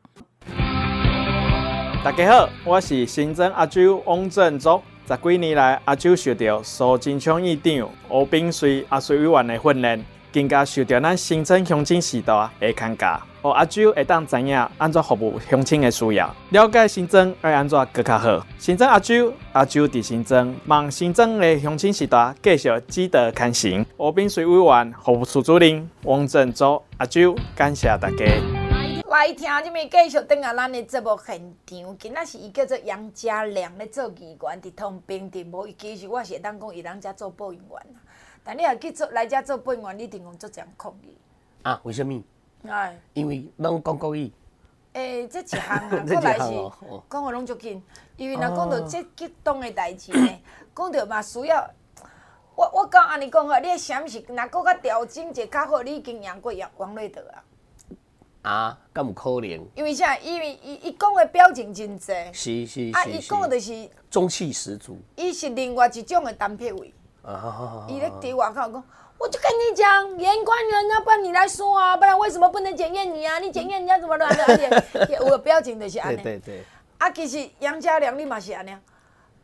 [2.04, 4.82] 大家好，我是新庄阿舅王振中。
[5.08, 13.22] 十几年来，阿舅受到苏贞昌院长吴秉叡阿水委员的训练，更加受到咱新庄乡亲时代的看教。
[13.42, 18.46] 哦，阿舅会当知影安怎服务乡亲的需要，了解新增要安怎更较好。
[18.58, 23.86] 新增阿舅，阿舅伫新增，望新增的乡亲时代继续积德看行。
[23.98, 28.26] 河滨水委员服务处主任王振洲阿舅，感谢大家。
[29.08, 37.82] 来听这面继续等下咱的节目现场，今仔是伊叫做杨家良咧做议员，伫通平镇无，伊其实我是会当讲伊人家做播音员，
[38.44, 41.16] 但你若去做来遮做播音员，你一定讲做这样抗议。
[41.62, 41.80] 啊？
[41.84, 42.22] 为什么？
[42.68, 44.32] 哎，因为拢讲国语。
[44.94, 46.72] 诶、欸，这一项啊， 过来是
[47.10, 47.82] 讲话拢足紧，
[48.18, 50.40] 因为若讲到这激动的代志呢，
[50.76, 51.70] 讲到嘛需要，
[52.56, 57.44] 我我讲安尼讲啊，你啥物是若阁较调整者较好，你已经赢过杨王瑞德啊。
[58.42, 59.68] 啊，敢有可能？
[59.76, 60.18] 因为啥？
[60.18, 64.98] 因为伊伊讲的表情真济，是是啊，伊讲的就是中气十足。
[65.16, 66.94] 伊是另外一种的单片位。
[67.22, 68.84] 啊，伊咧伫外口讲，
[69.20, 73.38] 我就跟你讲，严官人啊，不然你来说啊，不然为什么不能检验你啊？
[73.40, 74.86] 你检验人家怎么乱的？
[75.12, 76.18] 有个表情就是安尼。
[76.18, 76.64] 对对对。
[76.98, 78.76] 啊，其实杨家良你嘛是安尼。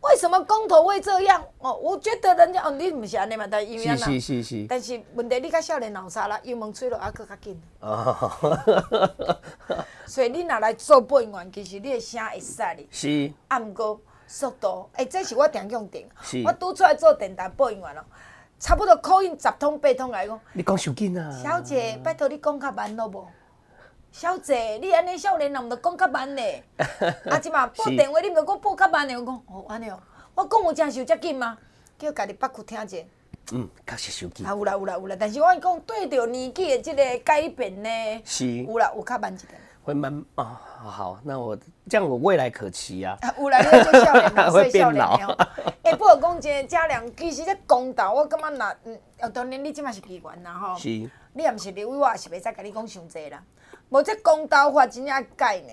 [0.02, 1.44] 为什么公投会这样？
[1.58, 4.66] 哦，我觉得人家哦，你唔是安尼嘛，但是因为是是是。
[4.70, 6.40] 但是问题你较少年闹啥啦？
[6.44, 7.62] 油门吹落还佫较紧。
[7.82, 8.32] 哦。
[10.06, 12.88] 所以你若来做播音员，其实你的声会使哩。
[12.92, 13.34] 是。
[13.50, 16.08] 啊，毋过速度，诶、欸，这是我常用电。
[16.22, 16.44] 是。
[16.46, 18.06] 我拄出来做电台播音员咯，
[18.60, 20.40] 差不多口音十通八通来讲。
[20.54, 21.32] 你讲伤紧啊。
[21.44, 23.28] 小姐，拜托你讲较慢好无？
[24.12, 26.64] 小姐，你安尼少年人毋着讲较慢咧？
[27.30, 29.18] 啊，即嘛拨电话你毋着讲拨较慢咧？
[29.18, 30.00] 我讲哦，安尼哦，
[30.34, 31.58] 我讲有真受遮紧吗？
[32.00, 32.98] 叫家己北区听者。
[33.52, 34.46] 嗯，确实受紧。
[34.46, 37.90] 啊，有啦有啦有啦，但是我讲对着年纪的即个改变呢，
[38.24, 38.64] 是。
[38.64, 39.62] 有啦，有较慢一点。
[39.86, 40.90] 会慢啊、哦？
[40.90, 41.56] 好，那我
[41.88, 43.16] 这样我未来可期啊。
[43.22, 45.16] 啊，有啦，你做少年人， 会变老。
[45.84, 50.76] 哎， 不过讲这家良，其实这公道，我感觉那嗯，哦，当然你即嘛是议员啦吼。
[50.76, 50.90] 是。
[51.34, 53.44] 你也毋是立委，我也是袂使甲你讲伤济啦。
[53.90, 55.70] 无这公道法真正改呢？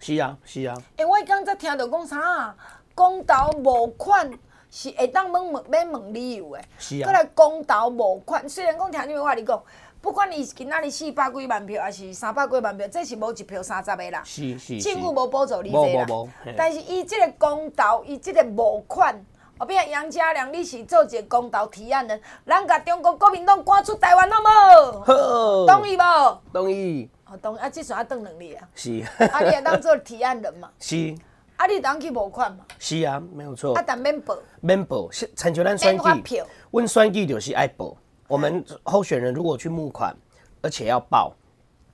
[0.00, 0.74] 是啊，是啊。
[0.96, 2.56] 哎、欸，我刚才听到讲啥啊？
[2.96, 4.28] 公道无款
[4.70, 6.62] 是会当问问要问理由的。
[6.78, 7.04] 是啊。
[7.04, 9.62] 过来公道无款，虽然讲听你话你讲，
[10.00, 14.22] 不管你今仔日四百几万票，还是三百几万票，这是无一票三十个啦。
[14.24, 14.80] 是是。
[14.80, 16.06] 政府无补助你这啦。
[16.56, 19.14] 但是伊这个公投，伊这个募款，
[19.58, 25.00] 后壁杨家良，你是做一个公投提案人，咱甲中国国民党赶出台湾好无？
[25.00, 25.66] 好。
[25.66, 26.40] 同意无？
[26.52, 27.10] 同意。
[27.26, 28.68] 哦，同意啊，即算啊，当两年啊。
[28.76, 29.02] 是。
[29.32, 30.70] 啊，你也当做提案人嘛。
[30.78, 31.14] 是。
[31.56, 32.64] 啊，你当去募款嘛。
[32.78, 33.74] 是啊，没有错。
[33.74, 34.38] 啊，但免报。
[34.60, 37.96] 免报，参像咱选举，阮选举就是爱报。
[38.28, 40.14] 我们候选人如果去募款，
[40.60, 41.34] 而且要报，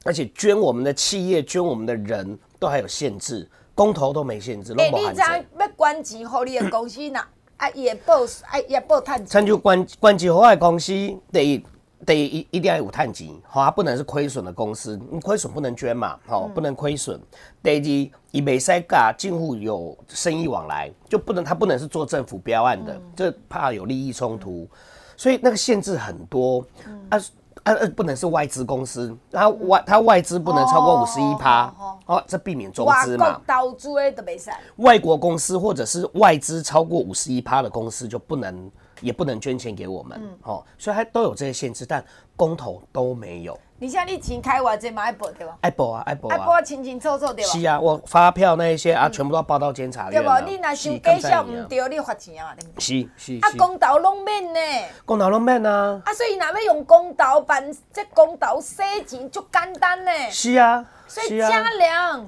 [0.04, 5.22] 而且捐我们的企业、捐我们的人都还有限制，公投都没限制，拢无限制。
[5.22, 7.24] 诶，你知要捐钱互你的公司呐？
[7.56, 9.26] 啊，伊会报，啊，伊会报趁钱。
[9.26, 10.92] 参就捐捐钱互我的公司，
[11.32, 11.64] 第一，
[12.04, 17.20] 第一一定要有趁钱，好啊，不能是亏损的公司，你亏损不能捐嘛，好，不能亏损。
[17.62, 24.68] 第二，伊袂使甲政府有生意往来，就不能，他不能是做政府标案的，这怕有利益冲突，
[25.16, 26.64] 所以那个限制很多。
[27.10, 27.18] 啊
[27.62, 31.74] 啊啊，不能是外资公司，他外它外资不能超过五十一趴，
[32.04, 33.40] 哦，这避免中资嘛。
[33.46, 34.50] 投资的都袂使。
[34.76, 42.04] 外国公司或者是外资超过五十一趴的公司就不能，也不能捐钱给我们，哦，所以它都有这些限制，但
[42.36, 43.58] 公投都没有。
[43.78, 45.56] 你像你钱开偌济嘛爱报对吧？
[45.60, 47.50] 爱报啊，爱报啊，爱报啊，清清楚楚对吧？
[47.50, 50.12] 是啊，我发票那一些啊，全部都要报到监察院。
[50.12, 50.40] 对吧？
[50.40, 52.54] 你若收假销唔对，你罚钱啊？
[52.78, 53.38] 是是。
[53.42, 54.60] 啊，公投拢免呢？
[55.04, 56.00] 公投拢免啊。
[56.04, 60.10] 啊，所以若要用公投办，这公投洗钱足简单呢。
[60.30, 60.86] 是啊。
[61.08, 62.26] 所以家良，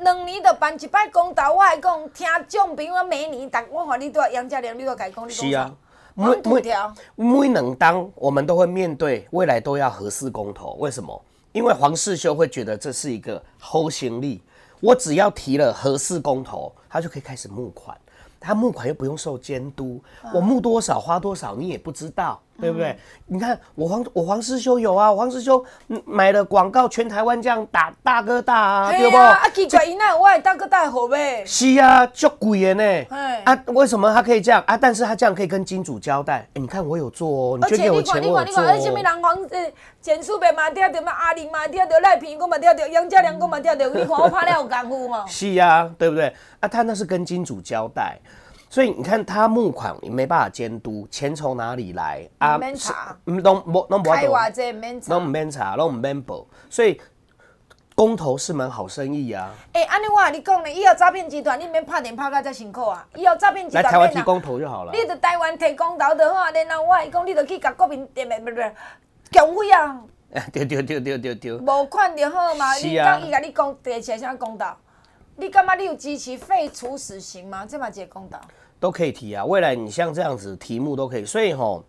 [0.00, 5.70] 两年就办一摆公投，我还讲听众朋友每年，但我话你都要杨家良，你都要改讲，你讲啥？
[6.14, 6.60] 每每
[7.16, 11.22] 每两当我们都会面对未来都要合事公投，为什么？
[11.52, 14.42] 因为黄世修会觉得这是一个后行李，
[14.80, 17.96] 我只要提了合事公投，他就可以开始募款。
[18.38, 20.00] 他募款又不用受监督，
[20.34, 22.96] 我募多少花多少你也不知道，对不对？
[23.26, 25.62] 你看我黄我黄师兄有啊，黄师兄
[26.04, 29.16] 买了广告，全台湾这样打大哥大啊，对不？
[29.16, 31.44] 啊，奇怪，伊那有我大哥大好呗？
[31.46, 33.06] 是啊，足贵的呢。
[33.44, 34.76] 啊，为什么他可以这样啊？
[34.76, 38.34] 但是他这样可以跟金主交代，哎你看我有做哦，你就给我钱我做。
[38.36, 45.24] 而且你看，你看，你看，什么人黄呃，简书贝嘛听到，嘛阿玲嘛听到，赖平公嘛听到，杨家良公嘛听到，你看我拍了有功夫嘛？
[45.28, 46.32] 是啊，对不对？
[46.60, 48.18] 啊，他那是跟金主交代。
[48.72, 52.56] 所以你看他募款也没办法监督，钱从哪里来啊？
[52.56, 56.46] 免查，嗯，都不都不开话这免查，都唔免查，都唔免报。
[56.70, 56.98] 所以
[57.94, 59.52] 公投是门好生意啊。
[59.74, 63.06] 哎、欸，安尼我跟你讲呢，以后诈骗集团你免拍电拍甲遮辛苦啊。
[63.14, 64.92] 以后诈骗集团来台湾提公投就好了。
[64.94, 68.60] 你在台湾提公投就好啊，然后我跟你讲，你就去甲国民点不不不，
[69.30, 70.00] 强威啊。
[70.50, 71.52] 对对对对对对。
[71.58, 72.72] 无款就好嘛。
[72.72, 73.18] 是啊。
[73.18, 74.64] 你讲伊甲你讲提起来啥公投？
[75.36, 77.66] 你感觉你有支持废除死刑吗？
[77.68, 78.38] 这嘛一个公投。
[78.82, 81.84] 都可以提啊，未来你像这样子题目都可以，所以吼，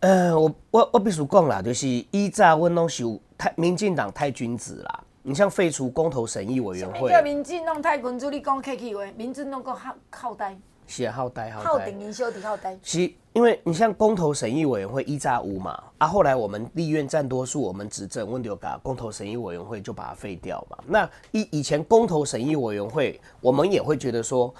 [0.00, 5.04] 呃，我我我必须讲啦，就是依炸温东西太民进党太君子啦。
[5.22, 12.78] 你像废除公投审议委员会，叫民进党太君子，你讲客气话，民进党够好好呆，是啊，好呆好呆，好顶营销的好呆。
[12.82, 13.00] 是，
[13.34, 20.78] 因为你像公投审议委员会一炸五嘛，啊，后来我们立院占多数，我们执政，温丢嘎公投审议委员会就把它废掉嘛。
[20.86, 24.54] 那以以前公投审议委员会，我们也会觉得说。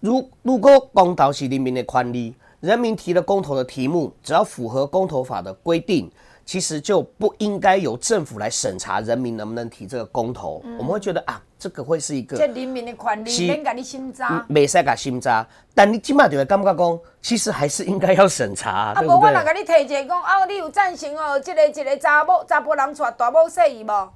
[0.00, 6.10] 如如果公投是人民的权利，人民提了公投的题目，只要符合公投法的规定，
[6.44, 10.62] 其实就不应该由政府来审查人民能不能提这个公投。
[10.64, 15.46] 嗯、我们会觉得啊，这个会是一个这人民的权利，免给你心扎，没使给心扎。
[15.74, 24.08] 但你起码就会感觉讲，其实还是应该要审查，啊，无我若给你提一个讲，啊，你有赞成哦，这个一个查某查甫人娶大某媳妇无？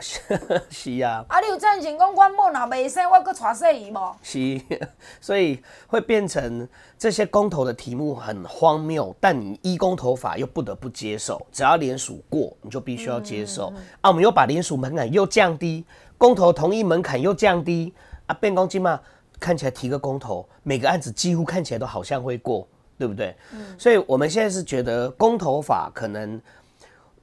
[0.70, 4.16] 是啊，啊，你有赞成讲我某若未生，我搁娶媳妇无？
[4.22, 4.60] 是，
[5.20, 13.70] 所以会变成这些公投的题目很荒谬，但你依公投法又不得不接受，只要联署过，你就必须要接受。
[13.70, 15.84] 嗯嗯嗯啊，我们又把联署门槛又降低，
[16.18, 17.94] 公投同意门槛又降低，
[18.26, 19.00] 啊，变公鸡嘛，
[19.38, 22.66] 看起来提个公投，每个案子几乎看起来都好像会过，
[22.98, 23.34] 对不对？
[23.52, 26.40] 嗯，所以我们现在是觉得公投法可能。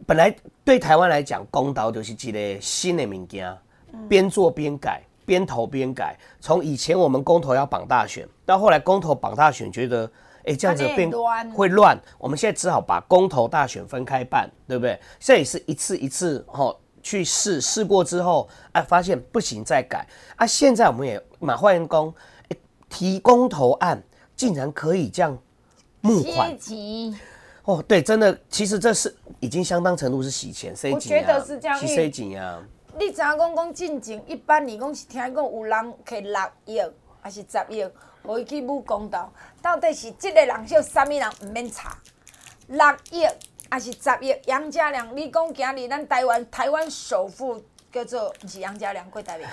[0.06, 3.56] 本来对台湾来讲，公投就是一个新的物件，
[4.10, 6.18] 边做边改，边投边改。
[6.40, 10.10] 从以前我们公投要绑大选，到后来公投绑大选，觉得
[10.46, 11.12] 哎这样子变
[11.54, 12.00] 会乱。
[12.18, 15.00] 我们现在只好把公投大选分开办，对不对？
[15.20, 20.46] 这也是一次一次哈去试试过之后，哎发现不行再改啊。
[20.46, 22.14] 现在我们也马化员工，
[22.90, 24.02] 提公投案
[24.36, 25.38] 竟然可以这样
[26.02, 26.58] 募款。
[27.64, 32.60] 哦，对，真的，其实这是已经相当程度是洗钱，洗钱啊，我觉得是这样，洗钱啊。
[32.98, 36.82] 你知影讲讲进前一般你讲是听讲有人摕六亿
[37.22, 37.86] 还是十亿，
[38.24, 41.30] 互伊去武公道，到底是这个人叫啥物人？
[41.42, 41.96] 唔免查，
[42.68, 43.26] 六亿
[43.70, 44.36] 还是十亿？
[44.48, 49.48] 杨家良，你讲今日咱台湾台湾首富叫做不是杨家良，过台面。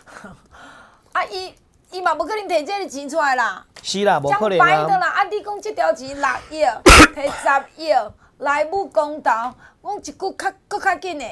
[1.12, 1.54] 啊，伊。
[1.92, 4.86] 伊嘛无可能摕这个钱出来啦，是啦，无可能啊。
[4.88, 7.92] 的啦，啊，你讲即条钱六亿，摕十亿
[8.38, 11.26] 来募公道，我一句较佫较紧的，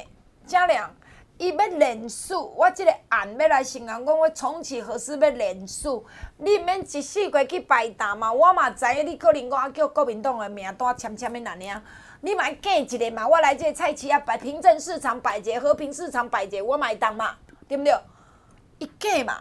[0.46, 0.94] 嘉良，
[1.38, 6.04] 伊要连署，我即个案要来承认，讲我重启何时要连署，
[6.36, 11.82] 你免一四过去拜谈嘛，我嘛知影你可能讲叫国民党的名单签签的那尔，
[12.20, 17.34] 你嘛假一个嘛，我来这个菜市啊摆平镇市场摆节，和平市场摆节，我嘛会当嘛，
[17.66, 17.98] 对不对？
[18.78, 19.40] 伊假嘛。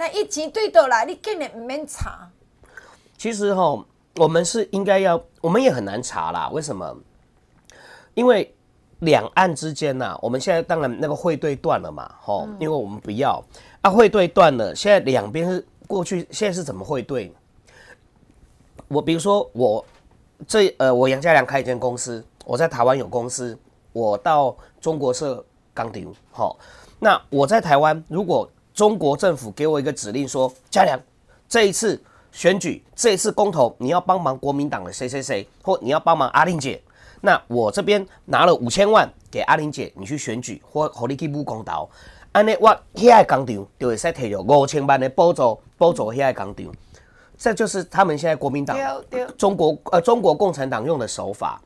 [0.00, 2.30] 但一钱对倒来，你根本唔免查。
[3.16, 3.84] 其实吼，
[4.14, 6.48] 我们是应该要，我们也很难查啦。
[6.52, 6.96] 为什么？
[8.14, 8.54] 因为
[9.00, 13.44] 两岸之间呐、啊，我们现在当然那个汇兑断了嘛，吼、嗯，因为我们不要
[13.82, 17.34] 啊，汇兑断了，现在两边是过去，现在是怎么汇兑？
[18.86, 19.84] 我比如说我
[20.46, 23.58] 这呃，我杨家良开一间公司，我在台湾有公司，
[23.92, 26.56] 我到中国设钢鼎，好，
[27.00, 28.48] 那我在台湾如果。
[28.78, 30.96] 中国政府给我一个指令说：“嘉良，
[31.48, 36.80] 这一次选举，这一次公投，你要帮忙国民党的谁谁谁，或你要帮忙阿玲姐。
[37.20, 41.90] 那我这边拿了五千万给阿玲姐，你去选举或和你去募公投。
[42.30, 46.72] 安尼我遐个工厂就会使提有五千万的补助，补助遐个工厂。
[47.36, 48.78] 这就是他们现在国民党、
[49.36, 51.60] 中国呃中国共产党用的手法。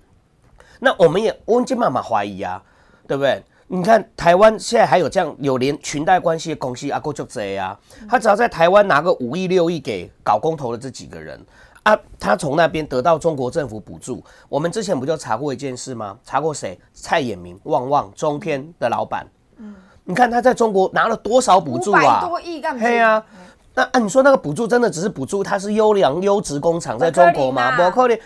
[0.80, 2.62] 那我们也我们就慢慢怀疑啊，
[3.06, 3.42] 对不对？”
[3.74, 7.74] 你看台湾现在还有这样有连裙带关系的公司阿哥就这啊，
[8.06, 11.42] 他只要在台湾拿个五亿六亿给搞公投的这几个人
[11.82, 14.22] 啊，他从那边得到中国政府补助。
[14.50, 16.18] 我们之前不就查过一件事吗？
[16.22, 16.78] 查过谁？
[16.92, 19.26] 蔡衍明、旺旺、中天的老板。
[19.56, 22.26] 嗯，你看他在中国拿了多少补助啊？
[22.28, 22.82] 多亿干嘛？
[22.82, 23.24] 对啊，
[23.72, 25.42] 那啊，你说那个补助真的只是补助？
[25.42, 27.74] 它是优良优质工厂在中国吗？
[27.74, 28.18] 不可能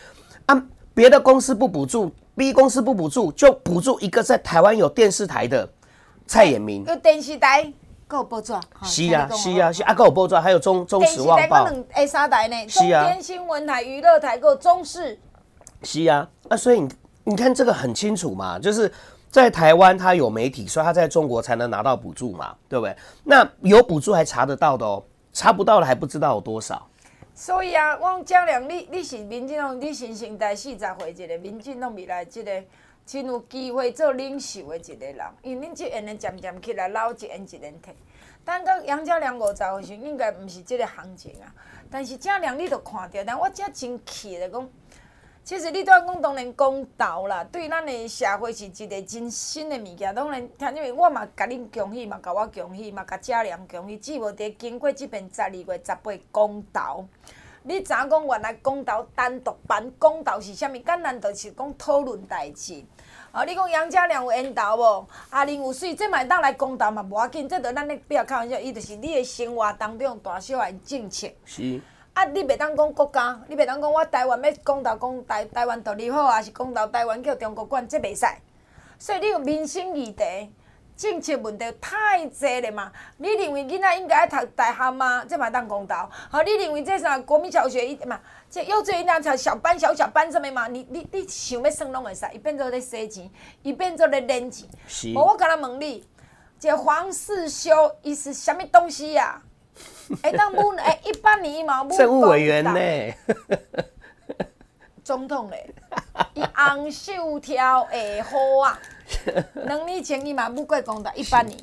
[0.46, 0.60] 啊！
[0.92, 5.68] 别的公司不补助，B 公司不补助，就补助一个在台湾有电视台的
[6.26, 6.84] 蔡衍明。
[6.84, 7.72] 有电视台。
[8.08, 8.52] 够报纸，
[8.84, 15.18] 是啊，是啊，是啊，够有报纸，还有中中时旺报，可能诶三台呢，中天新闻台、娱乐台够中视，
[15.82, 16.88] 是啊，啊，所以你
[17.24, 18.88] 你看这个很清楚嘛，就是
[19.28, 22.96] 在台湾他有媒体，所以他在中国才能拿到补助嘛，对不对？
[23.24, 26.86] 那有补助还查得到的哦，查不到的还不知道有多少。
[27.36, 32.64] 所以啊，我讲良，你你是民进党，你新生代四十岁一个民进党未来即个。
[33.04, 37.94] 真有机会做领袖的一个人，因为恁这样的渐渐起来，老一年一年退。
[38.44, 41.46] 等到杨家良五十岁时，应该毋是即个行情啊。
[41.88, 44.68] 但是正良你都看着，但我遮真气的讲，
[45.46, 50.12] 其实你都要讲当然公道啦，对咱的社会是一个真新的物件。
[50.12, 50.42] 当然，
[50.74, 57.04] 因为我嘛甲恁恭喜，嘛甲我恭喜，嘛甲家良恭喜，只无得经过这边十二月十八公道。
[57.62, 60.72] 你知影讲原来公道单独办公道是啥物？
[60.78, 62.82] 简单就是讲讨论代志。
[63.30, 63.44] 啊！
[63.44, 65.08] 你讲杨家良有缘投无？
[65.30, 71.28] 阿玲有水，这嘛会当来公道嘛无要紧，这着咱咧不要开玩笑，伊着是你的生活当中大小的政策。
[71.44, 71.80] 是。
[72.16, 72.24] 啊！
[72.24, 78.24] 你袂当讲国家，你袂当讲我台湾要公道讲台台湾独立好，还是公道台湾叫中国管，这袂使。
[78.98, 80.24] 所以你有民生议题。
[80.96, 82.90] 政策问题太济了嘛？
[83.18, 85.22] 你认为囡仔应该读大学吗？
[85.28, 86.10] 这嘛当公道？
[86.30, 88.18] 好，你认为这啥国民小学一嘛？
[88.48, 90.68] 这幼稚园那才小班、小小班什么嘛？
[90.68, 93.30] 你你你想要算拢会使，伊变做咧洗钱，
[93.62, 94.66] 伊变做咧领钱。
[94.88, 95.12] 是。
[95.12, 96.02] 无我甲他问你，
[96.58, 99.42] 这黄世修伊是啥物东西呀？
[100.22, 101.96] 会当问诶，一八年嘛问。
[101.96, 103.14] 政务委员呢？
[105.02, 105.72] 总统嘞，
[106.34, 108.78] 伊红袖挑下好啊。
[109.54, 111.56] 两年前伊嘛不过公道一八年，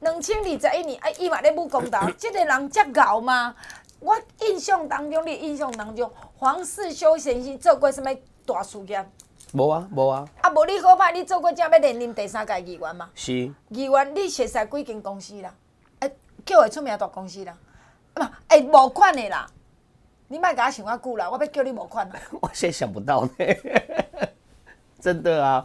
[0.00, 3.54] 两千二十一年啊，伊嘛咧不公道， 即个人遮敖吗？
[3.98, 8.04] 我印象当中，你印象当中，黄世修先生做过什物
[8.44, 9.02] 大事业？
[9.54, 10.28] 无啊，无啊。
[10.42, 13.08] 啊，无你好歹，你做过正要连任第三届议员嘛？
[13.14, 13.32] 是。
[13.70, 15.54] 议员你熟悉几间公司啦？
[16.00, 16.10] 哎，
[16.44, 17.56] 叫会出名大公司啦？
[18.16, 19.46] 嘛，哎，无款的啦。
[20.28, 22.14] 你莫甲我想啊久啦，我要叫你无款啦。
[22.40, 23.30] 我现在想不到呢，
[25.00, 25.64] 真的啊。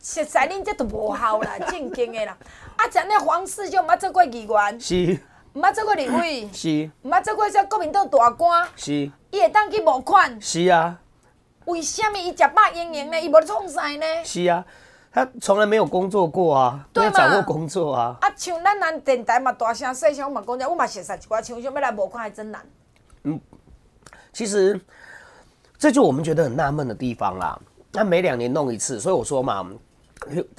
[0.00, 2.36] 实在恁这都无效啦，正经的啦。
[2.76, 5.20] 啊，像那黄世就毋捌做过议员，是，
[5.54, 11.00] 毋捌做过立委， 是，毋捌做过这国民党大官，是，伊会当去无款，是啊。
[11.64, 13.20] 为什么伊食饱盈盈呢？
[13.20, 14.06] 伊无咧创啥呢？
[14.24, 14.64] 是啊，
[15.16, 18.18] 他从来没有工作过啊，没有找过工作啊。
[18.20, 22.60] 啊，像咱咱电台嘛，大声细声，我嘛讲者，我嘛熟悉一寡像想要来无看还真难。
[23.22, 23.40] 嗯，
[24.30, 24.78] 其实
[25.78, 27.58] 这就我们觉得很纳闷的地方啦。
[27.92, 29.66] 那每两年弄一次，所以我说嘛，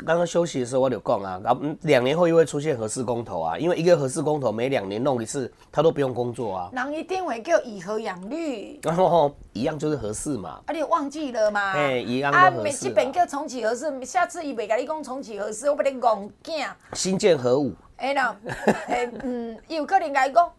[0.05, 6.69] 刚刚休息的时候我就讲啊，然后两年后又会出现核四公投啊，因为一个核四公投每两年弄一次，他都不用工作啊。
[6.73, 10.61] 人一定会叫以和养绿，然后一样就是核四嘛。
[10.65, 11.73] 啊，你忘记了吗？
[11.73, 16.67] 哎，一样啊，每次本叫重启核四，下次伊袂甲你讲重启核四，我把你戆囝。
[16.93, 17.73] 新建核武。
[17.97, 18.35] 哎喏，
[18.87, 20.49] 哎嗯，有可能甲伊讲。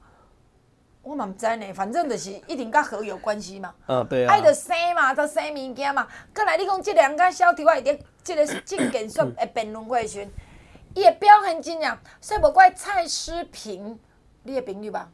[1.02, 3.74] 我嘛毋知呢，反正就是一定甲核有关系嘛。
[3.86, 4.32] 嗯，对啊。
[4.32, 6.06] 爱着生嘛，着生物件嘛。
[6.34, 10.28] 过来，你讲即两个小弟我伫即个证件说诶辩论会时，
[10.94, 13.98] 伊诶表现真样，所以无怪蔡诗平，
[14.42, 15.08] 你诶朋友吧？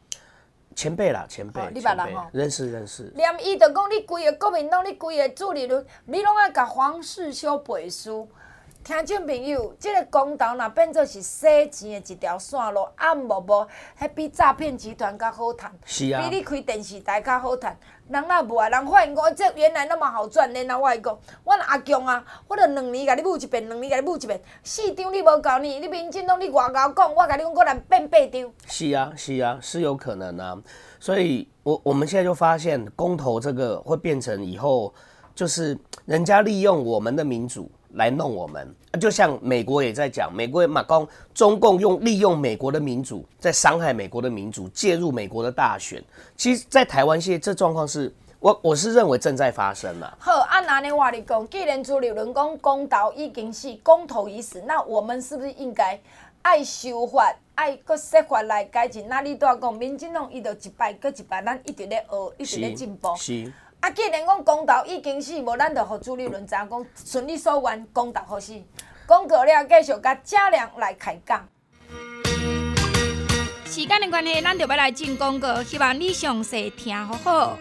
[0.75, 1.61] 前辈啦，前辈。
[1.61, 2.27] 哦、你别人哦。
[2.33, 3.09] 认识认识。
[3.15, 5.85] 连伊着讲你规个国民党，你规个主力你
[6.17, 8.27] 你拢爱甲黄世修背书。
[8.85, 13.67] 听众朋友，这个公投若变做是洗钱的一条线路，啊无无，
[13.99, 17.75] 迄比诈骗集团较好赚，是啊，比你开电视台较好赚。
[18.07, 28.53] 人若无啊，人发现讲这原来那么好赚，然后我讲，我阿强啊，我着两年甲你募一遍，两年甲你募一遍，四张你无够呢，你民进党你外交讲，我甲你讲，可能变八张。
[28.67, 30.55] 是啊，是啊，是有可能啊。
[30.99, 34.93] 所以我我们现在就发现，公投这个会变成以后
[35.33, 37.67] 就是人家利用我们的民主。
[37.95, 46.03] 来弄我们，就像美国也在讲，美国也马公中共用利用美国的民主，在伤害美国的民主，介入美国的大选。
[46.35, 50.17] 其实，在台湾现在这状况是，我我是认为正在发生了。
[50.19, 55.99] 好，按哪里话你讲，既然主流人讲公投已经是公投已死，那我们是不是应该
[56.41, 59.07] 爱修法，爱个设法来改进？
[59.07, 63.15] 那你都要讲，民进党伊就一摆搁一摆，咱一直咧学，一直咧进步。
[63.15, 63.51] 是。
[63.85, 68.59] 啊，既然讲公道已经死，无咱就互主理论知影讲顺利说完公道好死。
[69.07, 71.47] 讲过了，继续甲嘉良来开讲。
[73.63, 77.59] 时间的关系，咱就要来进广告，希望你详细听好好。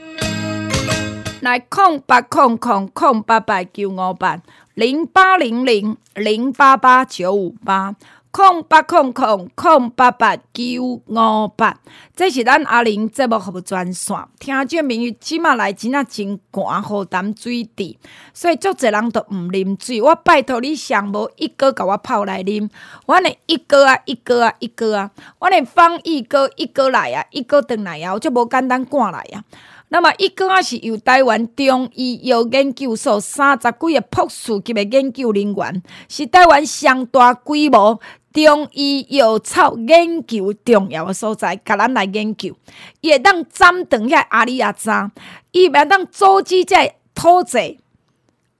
[1.42, 4.40] 来空八空空空八八九五八
[4.72, 7.94] 零八零零零八八九五八。
[8.36, 11.78] 空八空空空八八九五八，
[12.16, 14.16] 这是咱阿玲节目服务专线。
[14.40, 17.96] 听众朋友，即马来真啊真寒，好淡水滴，
[18.32, 20.02] 所以足侪人都毋啉水。
[20.02, 22.68] 我拜托你上无一哥甲我泡来啉，
[23.06, 29.44] 我呢一哥啊一哥啊一哥啊，我呢放一哥一哥来啊，一哥转来啊，我就无简单赶来啊。
[29.90, 38.00] 那么一哥啊是由台湾中医药研究所三十几个博士级的研究人员，是台湾上大规模。
[38.34, 42.52] 中医药草研究重要的所在，甲咱来研究，
[43.00, 45.12] 伊会当斩断遐阿里亚扎，
[45.52, 46.76] 伊会当阻止遮
[47.14, 47.78] 土质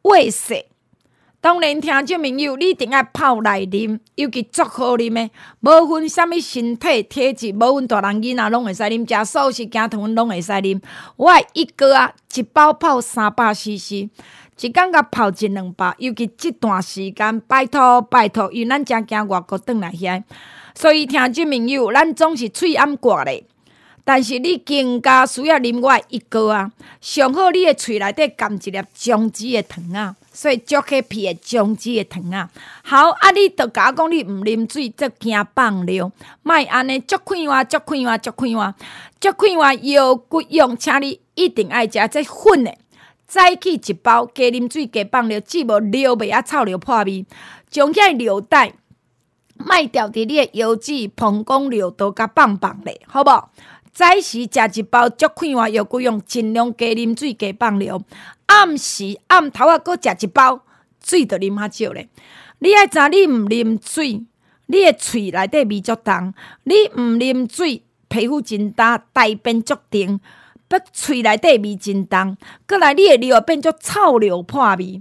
[0.03, 0.67] 胃势。
[1.41, 10.81] 当然，听众朋友，你一定爱泡来啉，尤其足好啉的，无分啥物身体体质，无分大人囡仔拢会使啉，食素食加糖拢会使啉。
[11.17, 14.09] 我一个啊，一包泡三百 CC。
[14.61, 20.23] 一工甲泡一两百，尤其这段时间，拜托拜托，因为咱正惊外国转来遐，
[20.75, 23.45] 所以听这朋友，咱总是喙暗挂咧。
[24.07, 32.51] 但是你更加需要啉我一个啊，上好你的喙内底含一粒姜子的糖啊，所以足起皮的姜子的糖啊。
[32.83, 38.75] 好，啊你着甲我讲你毋啉水，则惊放尿，莫安尼足快活，足快活，足快活，
[39.19, 42.75] 足快活腰骨用，请你一定爱食这粉的。
[43.27, 47.27] 早起一包，加啉水，加放尿，只无尿袂啊臭尿破味，
[47.69, 48.75] 将遐尿袋
[49.57, 53.51] 卖掉伫你诶腰子、膀胱尿道甲放放咧，好无？
[53.93, 58.03] 早时食一包，足快活又够用，尽量加啉水，加放尿。
[58.47, 60.63] 暗时暗头啊，搁食一包，
[61.03, 62.09] 水着啉较少咧。
[62.59, 64.25] 你爱知你毋啉水，
[64.67, 70.21] 你诶喙内底味足重，你毋啉水，皮肤真焦，大便足甜。
[70.75, 75.01] 要喙内底味真重，搁来你的尿变做臭尿破味，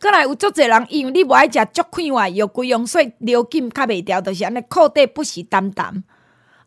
[0.00, 6.02] 过来有足侪人因为你无爱食足快活药规用，所以尿紧较袂调，就是安尼裤底不时澹澹，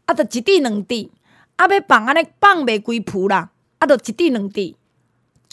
[0.05, 1.11] 啊，着一滴两滴，
[1.55, 3.49] 啊，要放安尼放袂规铺啦，
[3.79, 4.77] 啊，着一滴两滴，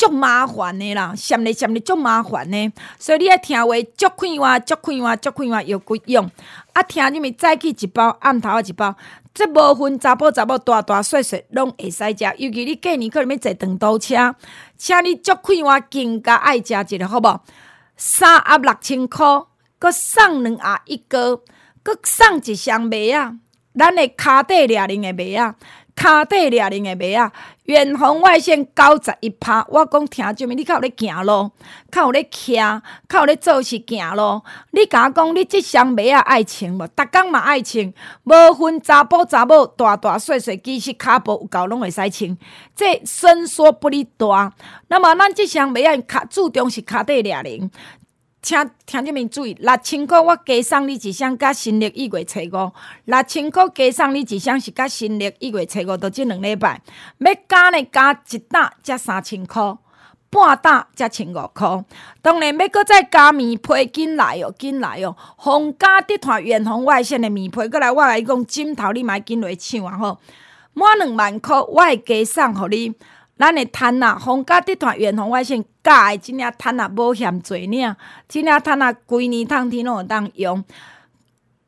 [0.01, 6.30] 足麻烦诶啦，闪咧闪咧足麻烦诶，所以你爱听话足快活，足快活，足快活药规用，
[6.72, 8.96] 啊，听你咪早起一包，暗头仔一包。
[9.34, 14.34] 这无分查甫查某大大细细拢会使食，尤其你过年可能要坐长途车，
[14.78, 17.40] 请你足快活更加爱食一个，好无？
[17.98, 19.26] 三盒六千块，
[19.78, 21.42] 搁送两盒一个，
[21.82, 23.36] 搁送一箱麦啊，
[23.78, 25.55] 咱的骹底掠零的麦啊。
[26.01, 27.30] 骹底掠零的麦啊，
[27.64, 29.62] 远红外线九十一趴。
[29.68, 31.51] 我讲听就咪，你较有咧行路，
[31.92, 34.40] 较有咧徛，较有咧做事行路。
[34.70, 36.86] 你甲我讲，你即双麦啊爱穿无？
[36.86, 37.92] 逐工嘛爱穿，
[38.24, 42.38] 无分查甫查某，大大细细，其实骹步有够拢会使穿。
[42.74, 44.55] 这伸缩不离大。
[44.88, 47.70] 那么咱即双麦啊，较注重是骹底掠零。
[48.43, 52.72] 请听这边注意，六千块我加送你一箱，甲新历一月初五。
[53.05, 56.80] 六千块加送你一箱是甲新历一月初五，都这两礼拜。
[57.18, 59.76] 要加呢加一担才三千块，
[60.30, 61.84] 半担才千五块。
[62.22, 65.14] 当然要搁再加棉被，紧来哦，紧来哦。
[65.36, 70.18] 红家的团远红外线的棉被，过来我来讲，枕头你买紧来抢啊吼，
[70.72, 72.95] 满两万块我会加送互你。
[73.41, 77.97] 咱的毯啊，皇家集团远红外线加的真正毯啊，无嫌济领，
[78.28, 80.62] 真正毯啊，规年通天拢有当用。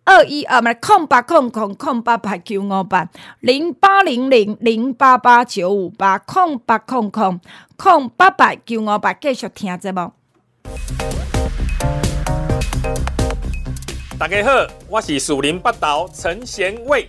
[0.04, 3.08] 二一二嘛，空八空空空八八九五八
[3.40, 7.40] 零八零零零八八九五八空八空空
[7.78, 10.12] 空八八九五八，继续听节目。
[14.18, 14.50] 大家好，
[14.90, 17.08] 我是树林八岛陈贤伟。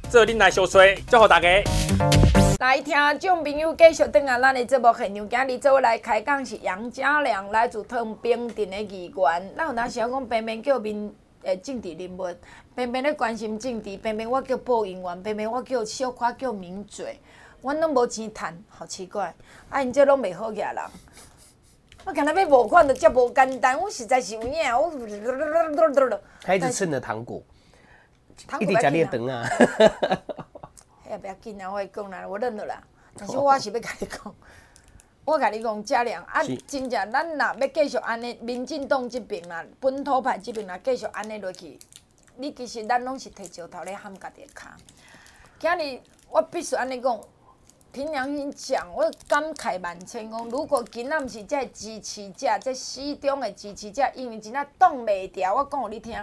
[0.11, 1.47] 做恁来相随，祝福大家。
[2.59, 11.15] 来听众朋友继续登啊咱的节目现场，今日做来开讲是杨家良来自汤平镇的议员，咱有当时讲平平叫民。
[11.43, 12.27] 诶，政治人物，
[12.75, 17.17] 偏偏咧关心政治，偏偏我叫报应员，偏偏我叫小可叫名嘴，
[17.61, 19.33] 阮拢无钱趁，好奇怪，
[19.69, 20.75] 啊，因这拢袂好个人，
[22.05, 24.91] 我看他要无款都遮无简单，我实在是有影，我，
[26.43, 27.43] 他一直蹭着糖果，糖果
[28.59, 29.47] 一直食你的啊，
[31.05, 32.81] 哎呀，不要紧啊，我讲啦，我认了啦，
[33.17, 34.35] 但是我是要甲你讲。
[35.23, 41.77] 我甲你讲，嘉良啊，真正咱若要继续安尼，民进党这边啦，本土派这边啦，继续安尼落去，
[42.37, 44.65] 你其实咱拢是摕石头咧撼家己的骹。
[45.59, 47.19] 今日我必须安尼讲，
[47.91, 50.29] 凭良心讲，我感慨万千。
[50.31, 55.53] 讲如果今仔毋是这支持者，这始终的支持者，因为真正挡袂牢。
[55.53, 56.17] 我讲互你听，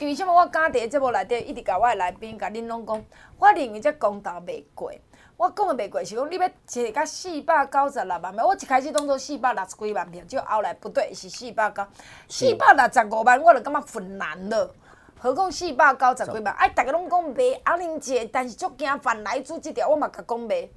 [0.00, 0.32] 因为什么？
[0.32, 3.04] 我敢伫节目内底一直甲我的来宾甲恁拢讲，
[3.38, 4.90] 我认为这公道袂过。
[5.36, 11.86] 我讲的袂过是讲，你要摕甲四百九十六万票，我一开始当做四百六十几万票，就后来不对，是四百九，
[12.28, 14.74] 四百六十五万，我就感觉困难了。
[15.18, 20.70] 何况四百九十几万，哎，逐个拢讲卖阿玲姐，但是足惊反莱猪这条，我嘛甲讲袂。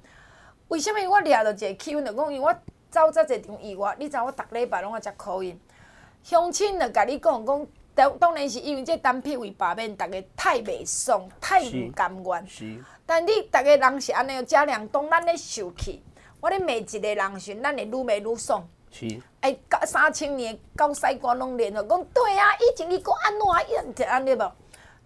[0.68, 2.54] 为什物我掠到一个气氛，就讲因为我
[2.90, 5.58] 走遮一场意外，你知我逐礼拜拢爱食苦饮，
[6.22, 12.46] 乡亲就甲你讲讲，当当然是因为这单片为罢免，逐个太袂爽，太毋甘愿。
[13.06, 16.02] 但你逐个人是安尼，遮两当咱咧受气，
[16.40, 18.66] 我咧骂一个人时，咱会愈骂愈爽。
[18.90, 19.20] 是。
[19.40, 24.52] 哎，三千年到西关拢连了，讲对啊，以前伊讲安怎伊就安尼无？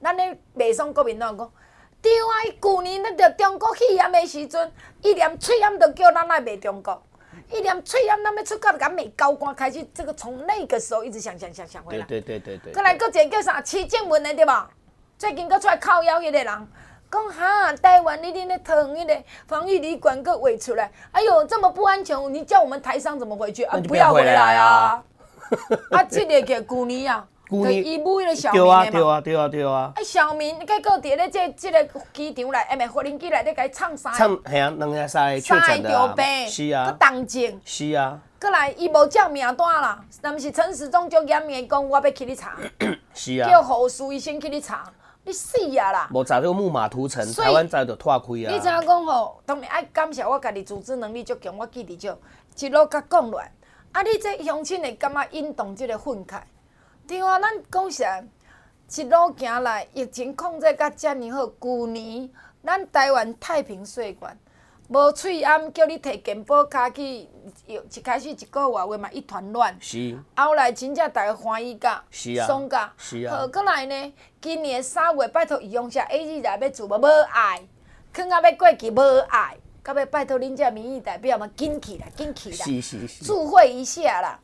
[0.00, 1.52] 咱咧骂爽国民党讲，
[2.00, 4.72] 对啊，伊旧年咱着中国肺炎的时阵，
[5.02, 7.02] 伊连喙炎都叫咱来骂中国，
[7.50, 12.06] 伊连喙炎咱要出国就甲骂高官，开始这个从那个时候一直想想想想回来。
[12.06, 12.72] 对对对对对。
[12.72, 13.60] 阁来搁一个叫啥？
[13.62, 14.70] 七建文的对吧？
[15.18, 16.68] 最近搁出来靠妖迄个人。
[17.10, 23.78] 讲哈，台湾你恁的疼迄个防疫旅馆搁围出来，哎呦，这么不安全，你叫我们台商怎么回去啊？
[23.88, 25.02] 不要回来啊！
[25.90, 28.62] 啊，这个叫旧年啊，旧年伊母迄个小明。
[28.62, 29.92] 对啊，对啊，对啊，对啊。
[29.94, 34.12] 啊，小明，结果伫咧即即个机场内，哎咪，无人机内底甲伊唱三？
[34.14, 36.14] 唱系啊，两个三个确诊的啊。
[36.48, 36.90] 是啊。
[36.90, 37.60] 阁动静。
[37.64, 38.20] 是啊。
[38.40, 42.56] 过来，伊无照名单啦，但是陈时中就严严讲，我要去你查。
[43.14, 43.48] 是啊。
[43.48, 44.84] 叫护士医生去你查。
[45.24, 46.08] 你死啊啦！
[46.10, 48.48] 无早就木马屠城，台湾早就脱开啊！
[48.50, 52.16] 你知影讲吼，当然爱感谢我家己组织能力足强，我记得少
[52.56, 53.52] 一路甲讲落来。
[53.92, 56.40] 啊，你这乡亲会感觉引动即个愤慨？
[57.08, 58.04] 对啊，咱讲实，
[59.00, 62.28] 一路行来，疫情控制甲遮尔好，旧年
[62.62, 64.18] 咱台湾太平岁月。
[64.88, 67.02] 无喙暗，叫你摕健保卡去，
[67.66, 69.74] 一开始一个月话嘛一团乱。
[69.80, 70.18] 是。
[70.36, 72.92] 后来真正大家欢喜甲，是啊，爽甲。
[72.98, 73.38] 是啊。
[73.38, 77.66] 好，过来呢，今年三月拜托用下 A 二来要做无无爱，
[78.14, 82.56] 囥啊要过期无爱，到尾拜托恁遮民意代表嘛，紧起来，紧起来。
[82.56, 83.24] 是是是。
[83.24, 84.38] 聚会一下啦，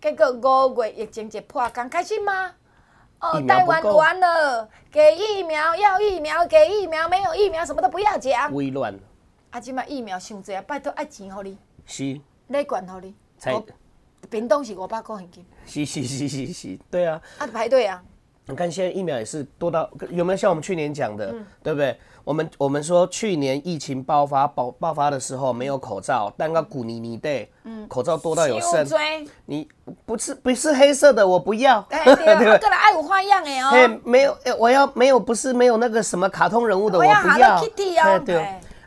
[0.00, 2.52] 结果五月疫情一破，刚开心吗？
[3.18, 8.52] 哦，台湾完了，给疫苗，要疫苗，给疫苗，没有疫苗，什么都不要讲。
[8.52, 8.94] 微乱。
[9.50, 9.58] 啊！
[9.58, 13.14] 即摆疫苗伤济啊，拜托爱钱互你，是，来管互你。
[13.38, 13.60] 才，
[14.28, 15.46] 屏东是五百块现金。
[15.64, 17.20] 是是是是是，对啊。
[17.38, 18.02] 啊，排队啊！
[18.48, 21.98] 你看现在疫苗也是多到，有没有像我们去年讲的，嗯、对不对？
[22.26, 28.84] 我们我们说去年疫情爆发爆爆发的时候没有口罩，但个古尼尼对，嗯，口罩多到有剩。
[29.44, 29.68] 你
[30.04, 31.80] 不是不是黑色的，我不要。
[31.88, 33.70] 对 对，个人爱有花样哎哦。
[33.70, 37.62] 嘿，没有，我要没有，不是没有那个什么卡通人物的，我，不要。
[37.62, 38.44] Kitty 哦，对。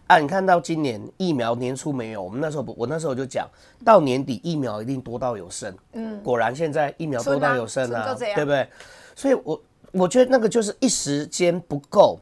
[0.07, 3.47] 啊，你看到今年疫苗年初没有，我们那时候不，我那时候就讲，
[3.85, 5.73] 到年底疫苗一定多到有剩。
[5.93, 8.67] 嗯，果然现在疫苗多到有剩啊，对不对？
[9.15, 9.61] 所以我
[9.93, 12.19] 我觉得那个就是一时间不够，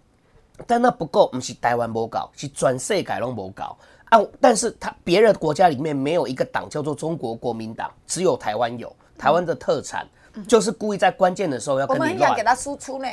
[0.66, 4.20] 但那不够不是台湾没搞，是全世界拢没搞啊。
[4.42, 10.06] 但是他别的国家里面没有一个党叫做中国国民党，只有台湾有，台湾的特产。
[10.06, 10.14] 嗯
[10.48, 12.12] 就是故意在关键的时候要跟你乱。
[12.12, 13.08] 我们很想给他输出呢，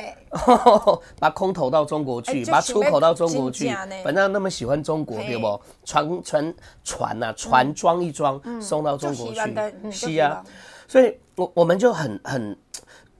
[1.19, 3.67] 把空投到中国去，把出口到中国去。
[4.03, 5.59] 反正那么喜欢中国，对不？
[5.83, 9.91] 船船船呐，船装一装送到中国去。
[9.91, 10.43] 是啊，
[10.87, 12.55] 所以我我们就很很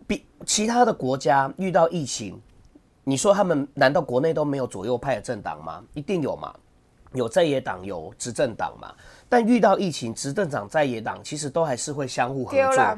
[0.06, 2.40] 比其他的国家遇到疫情，
[3.08, 5.82] 你说他们难道国内都没有左右派的政党吗？
[5.94, 6.54] 一定有嘛，
[7.14, 8.92] 有在野党，有执政党嘛。
[9.30, 12.98] 但遇到疫情，执政党在野党其实都还是会相互合作。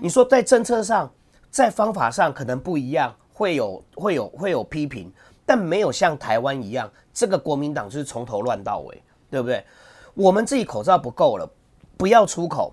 [0.00, 1.12] 你说在政策上，
[1.50, 5.12] 在方法上可能不一样，会有会有会有批评，
[5.44, 9.64] 但没有像台湾一样，这个国民党就是从头乱到尾，对不对？
[10.14, 11.48] 我们自己口罩不够了，
[11.96, 12.72] 不要出口，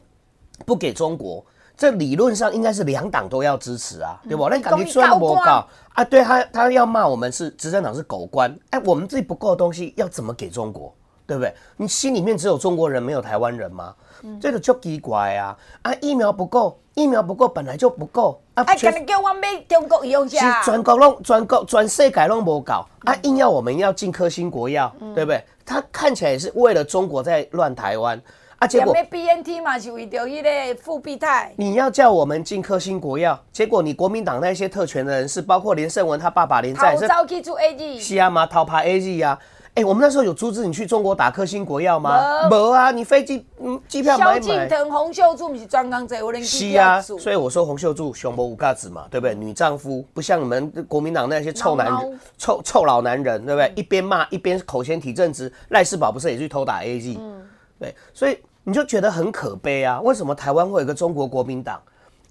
[0.66, 1.44] 不给中国，
[1.78, 4.48] 这理论上应该是两党都要支持啊，对不？
[4.50, 10.94] 那感觉虽然不够啊，对他他要骂我们是执政党是狗官，哎，我们自己不够的东西要怎么给中国？
[11.28, 11.52] 对不对？
[11.78, 13.96] 你心里面只有中国人，没有台湾人吗？
[14.22, 15.58] 嗯、这个就奇怪啊！
[15.82, 18.64] 啊，疫苗不够，疫苗不够，本来就不够啊！
[18.66, 22.74] 哎，叫你叫我买中国用下，全国拢全国全世界拢无够
[23.06, 23.16] 啊！
[23.24, 25.44] 硬要我们要进科兴国药，嗯、对不对？
[25.66, 28.22] 他看起来也是为了中国在乱台湾
[28.60, 28.68] 啊！
[28.68, 39.38] 结果 B N T 嘛是为了那个复必泰，你要叫我们进科兴国药，结果你国民党那些特权的人士，包括连胜文他爸爸连在是，逃走去做 A G，是啊嘛，逃跑 A G 呀。
[39.78, 42.48] 哎、欸，我们那时候有阻止你去中国打科兴国药吗？
[42.50, 44.34] 没啊，你飞机嗯机票买买。
[44.36, 46.42] 萧敬腾、洪秀柱不是专讲这，我连。
[46.42, 49.36] 是啊，所以我说洪秀柱胸部无价值嘛，对不对？
[49.36, 53.68] 女丈夫不像你们国民党那些臭男人、猫猫臭臭老男人，对不对？
[53.68, 55.52] 嗯、一边骂一边口嫌体正直。
[55.68, 57.18] 赖世宝不是也去偷打 A G？
[57.20, 57.44] 嗯，
[57.86, 60.02] 对，所以你就觉得很可悲啊。
[60.02, 61.82] 为什么台湾会有一个中国国民党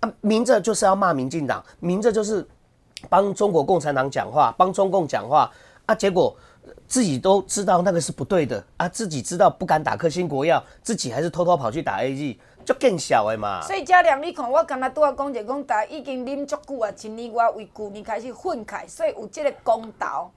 [0.00, 0.12] 啊？
[0.20, 2.46] 明着就是要骂民进党，明着就是
[3.09, 5.50] 帮中国共产党讲话，帮中共讲话
[5.86, 6.36] 啊，结果。
[6.88, 13.61] 自己都知道那个是不对的啊，自己知道不敢打克星国药，自己还是偷偷跑去打 A G，就更小的嘛。
[13.61, 20.30] 所以嘉良，你看我刚才都要讲一个，讲大家已经啉足久啊，今年我为旧年开始愤慨，所以有这个公道，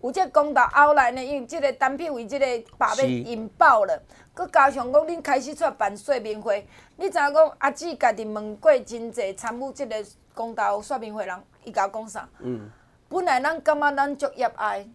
[0.00, 2.46] 有这个公道后来呢，因为这个单片为这个
[2.78, 4.00] 把面引爆了，
[4.36, 9.96] 佮加上讲恁开始出来办说明会，你知影讲阿姊家己问过真济参与即个
[10.34, 12.28] 公道说明会人，伊甲我讲啥？
[12.40, 12.70] 嗯。
[13.08, 14.86] 本来咱感觉咱足业爱。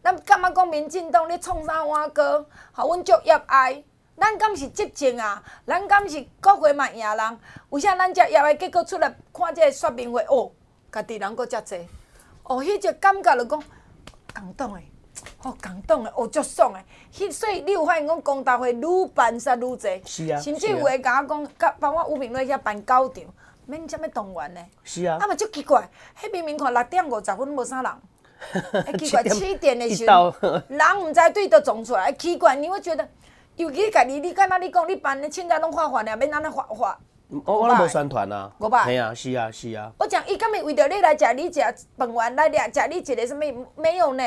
[0.00, 3.84] 咱感觉讲民进党咧创啥碗糕，互阮足业爱。
[4.16, 5.42] 咱敢是执政啊？
[5.66, 7.38] 咱敢是国会嘛赢人？
[7.70, 10.22] 为啥咱遮业爱结果出来看即个说明会？
[10.30, 10.50] 哦，
[10.90, 11.86] 家己人阁遮济。
[12.44, 13.62] 哦，迄个感觉就讲
[14.32, 14.90] 感动诶，
[15.42, 16.84] 哦，感动诶，哦，足爽诶。
[17.12, 20.02] 迄所以你有发现讲公大会愈办煞愈济。
[20.04, 20.40] 是啊。
[20.40, 23.22] 甚至有诶甲我讲，甲帮我吴明瑞遐办九场，
[23.66, 24.60] 免啥物动员呢？
[24.84, 25.16] 是啊。
[25.20, 25.88] 啊嘛足奇怪，
[26.20, 27.92] 迄明明看六点五十分无啥人。
[28.86, 30.32] 哎， 奇怪，七点的时候，
[30.68, 33.08] 人毋知对都撞出来，奇怪，你会觉得，
[33.56, 36.98] 尤其家己，你敢若你讲，你办的凊彩拢发饭了，免安尼发发。
[37.44, 38.50] 我我拢无宣传啊。
[38.60, 38.84] 五百。
[38.84, 39.92] 系啊，是啊，是啊。
[39.98, 41.60] 我讲，伊敢咪为着你来食，你食
[41.96, 43.66] 饭完来掠食你一个什物？
[43.76, 44.24] 没有呢。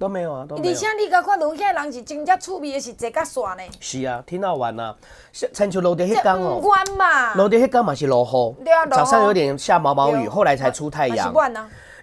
[0.00, 0.56] 都没有啊，都。
[0.56, 3.62] 而且你甲看，楼下人是真正趣味的，是坐甲线呢。
[3.78, 4.96] 是啊，挺好玩啊。
[5.52, 6.58] 参像落地迄天哦。
[6.58, 7.34] 关嘛。
[7.34, 8.64] 落地迄天嘛是落雨。
[8.64, 11.34] 对啊，早上有点下毛毛雨，后来才出太阳。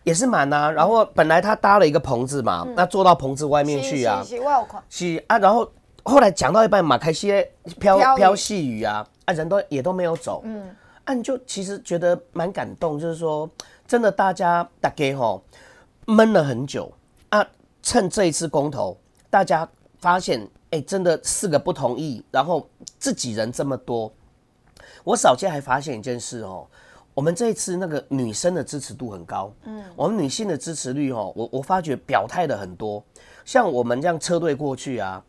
[0.04, 4.44] 也是满啊，然后本来他搭了一个棚子嘛，嗯、那坐到棚子外面去啊，是，是，
[4.90, 5.70] 是，是啊，然后
[6.04, 10.74] 后来讲到一半嘛，开始飘飘细雨啊，啊人都也都没有走，嗯，
[11.04, 13.50] 啊你就其实觉得蛮感动，就是说
[13.86, 15.44] 真的大家大家吼
[16.06, 16.90] 闷了很久
[17.28, 17.46] 啊，
[17.88, 18.98] 趁这一次公投，
[19.30, 19.66] 大家
[19.98, 22.70] 发现哎、欸、真的四个不同意，然后
[23.00, 24.12] 自己人这么多，
[25.06, 26.68] 我少见还发现一件事哦。
[27.14, 33.02] 我们这一次那个女生的支持度很高，嗯，我们女性的支持率哦，我我发觉表态的很多，
[33.46, 35.24] 像我们这样车队过去啊，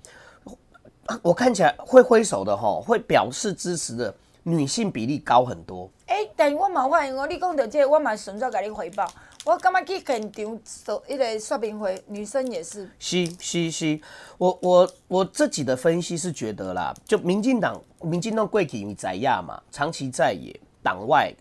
[1.22, 5.88] 我看起来会挥手的哈，会表示支持的女性比例高很多。
[6.06, 9.08] 哎、欸，但我冇发现哦，你讲到这个，我蛮顺便给你回报，
[9.48, 12.86] 我刚刚去现场说一个说明会，女生也是。
[12.98, 13.98] 是是是，
[14.36, 21.34] 我我我自己的分析是觉得啦，就民进党，民进党贵体在亚嘛，长期在野，党外。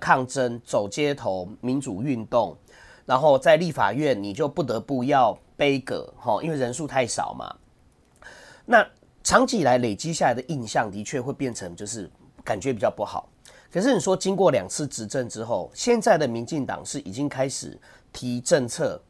[0.00, 2.56] 抗争、走街头、民主运动，
[3.04, 7.54] 然后在立法院，你就不得不要杯葛，哈，因为人数太少嘛。
[8.64, 8.86] 那
[9.22, 12.10] 长期以来累积下来的印象，的确会变成就是
[12.42, 13.28] 感觉比较不好。
[13.72, 17.78] 可是你说经过两次执政之后，现在的民进党是已经开始
[18.12, 19.00] 提政策、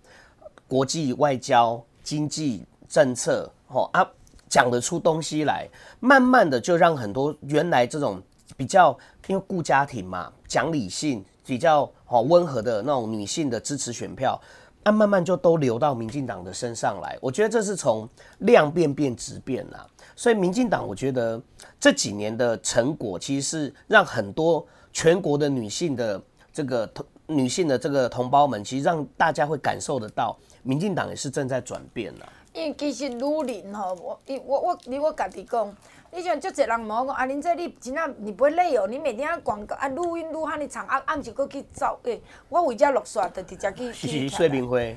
[0.66, 4.06] 国际外交、经济政策，哈啊，
[4.48, 5.68] 讲得出东西来，
[6.00, 8.22] 慢慢的就让很多原来这种。
[8.56, 8.96] 比较
[9.28, 14.40] 因为顾家庭嘛，讲理性，比较好温和的那种女性的支持选票，
[14.82, 17.16] 那慢慢就都流到民进党的身上来。
[17.20, 19.86] 我觉得这是从量变变质变啦。
[20.16, 21.40] 所以民进党，我觉得
[21.80, 26.20] 这几年的成果，其实是让很多全国的女性的
[26.52, 32.32] 这个同女性的这个同胞们，其实让大家会感受得到，民进党也是正在转变了。
[32.54, 35.74] 因为其实女人哈，我我我你我家己讲。
[36.10, 38.86] 你像足侪人问我讲，啊，恁这你真啊，你不会累哦？
[38.88, 42.18] 你每天广告啊录音录哈尼长，啊暗时搁去走诶。
[42.48, 44.96] 我为遮录煞，就直接去去说明会。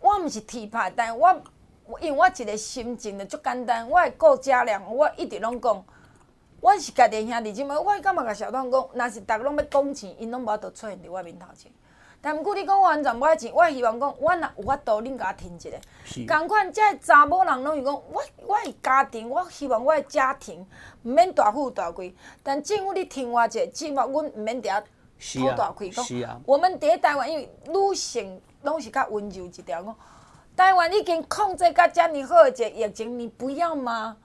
[0.00, 1.32] 我毋是提派，但我
[2.00, 5.84] 因为我一个心情就足简单，我会顾家良，我一直拢讲，
[6.60, 11.70] 我是家己兄弟姊妹，我感觉甲小东讲，若是逐个拢要讲钱，因拢无法度出现伫我面头前。
[12.20, 15.78] 但毋过你讲我完全无爱钱，我希望讲，我若有法度，恁甲我听一个。
[16.26, 20.66] 共款即个查某人拢是讲，我我的家庭，我希望我的家庭
[21.04, 22.12] 毋免大富大贵。
[22.42, 24.82] 但政府你听我一下，起码阮毋免伫遐
[25.40, 25.92] 讨大亏。
[25.92, 26.40] 是啊。
[26.44, 29.84] 我们伫台湾，因为女性拢是较温柔一点。
[29.84, 29.96] 讲
[30.56, 34.16] 台湾已经控制到遮尔好个一个疫情，你不要吗？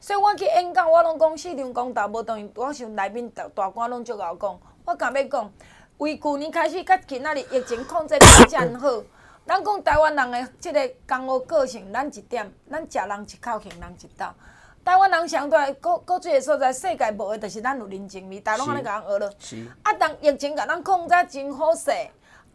[0.00, 5.52] 所以我去演讲，我拢讲市场公道无等于我想内面大大官拢足敖讲，我敢要讲。
[5.98, 9.02] 为旧年开始，甲今仔日疫情控制到遮尔好。
[9.46, 14.34] 咱讲台湾人的即个江湖个性，咱一点，咱食人一口，行人一道。
[14.84, 19.32] 台湾人相对国国际个所在，世界无的，就是咱有人情味，大家拢安尼甲人学了。
[19.38, 19.66] 是。
[19.82, 21.90] 啊，当疫情甲咱控制真好势，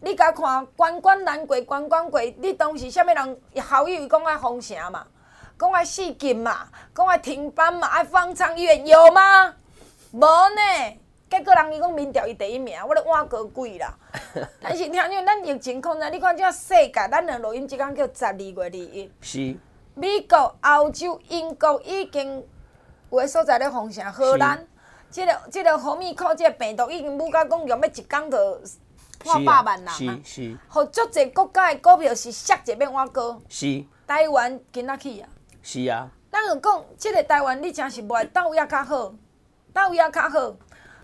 [0.04, 5.08] 你甲看关关难过关关过，你当时啥物人好友讲爱封城嘛，
[5.58, 9.56] 讲爱四禁嘛，讲爱停班嘛，爱放长医院有吗？
[10.12, 10.98] 无呢。
[11.30, 13.94] 结果人伊讲民调伊第一名，我咧换过鬼啦。
[14.60, 19.10] 但是听讲咱疫情控制，你看这世界，咱的录音即间叫十二月二一。
[19.22, 19.56] 是。
[19.96, 22.46] 美国、欧洲、英国已经
[23.10, 24.68] 有诶所在咧封城，荷兰，
[25.10, 28.62] 即、这个即、这个红米克即个病毒已经无甲讲用要一工就
[29.24, 29.92] 破百万人啊。
[29.92, 30.58] 是是。
[30.68, 33.40] 互足侪国家的股票是摔一变碗高。
[33.50, 33.84] 是。
[34.06, 35.30] 台湾今仔去啊。
[35.62, 36.10] 是啊。
[36.32, 39.14] 咱就讲，即个台湾你真是无倒位较好，
[39.72, 40.54] 倒位较好。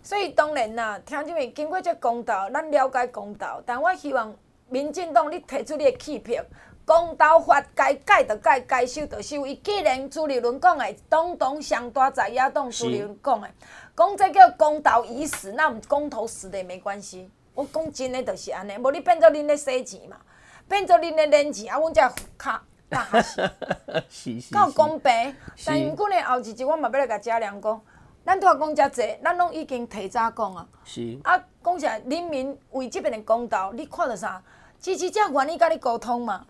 [0.01, 3.61] 所以当然啦，听即面经过这公道，咱了解公道。
[3.65, 4.33] 但我希望
[4.67, 6.43] 民进党你提出你的弃票，
[6.85, 9.45] 公道法该改就改，该修就修。
[9.45, 13.47] 伊既然朱立伦讲的，党党上大在野党朱立伦讲的，
[13.95, 17.29] 讲这叫公道已死，那我们公投死的也没关系。
[17.59, 20.15] 我讲真诶就是安尼，无你变做恁咧洗钱嘛，
[20.69, 23.49] 变做恁咧领钱，啊，阮才卡大下死。
[24.09, 24.53] 是是。
[24.53, 25.35] 够公平，
[25.65, 27.81] 但毋过呢，后一集我嘛要来甲嘉良讲。
[28.25, 30.65] 咱拄仔讲遮济，咱拢已经提早讲啊。
[30.85, 31.19] 是。
[31.25, 34.41] 啊，讲起来，人民为即边的公道，你看到啥？
[34.79, 36.45] 支持者愿意甲你沟通嘛？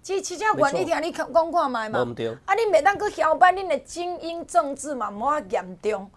[0.00, 1.98] 支持者愿意听你讲看觅嘛？
[2.46, 5.10] 啊，你袂当去嚣摆恁的精英政治嘛？
[5.10, 6.08] 无遐严重。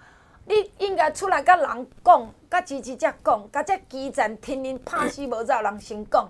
[0.48, 6.26] 你应该出来甲人讲，甲支持者讲，甲这基层听恁拍死无走人先讲。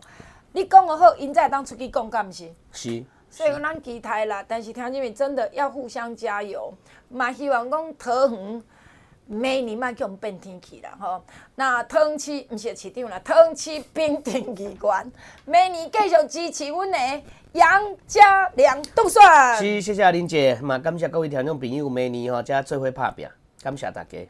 [0.53, 2.51] 你讲个好，因才会当出去讲，敢毋是？
[2.71, 3.03] 是。
[3.29, 6.73] 所以咱期待啦，但是听众们真的要互相加油，
[7.09, 8.63] 嘛希望讲桃园
[9.27, 11.23] 明年莫叫我们变天气啦吼。
[11.53, 15.05] 那桃园市毋是市长啦，桃园市平定机关
[15.45, 16.97] 明年继续支持阮的
[17.51, 19.21] 杨家良当选。
[19.57, 23.27] 是，谢谢林姐，嘛感谢各位听众朋友，明年吼才做伙拍拼，
[23.61, 24.27] 感谢大家。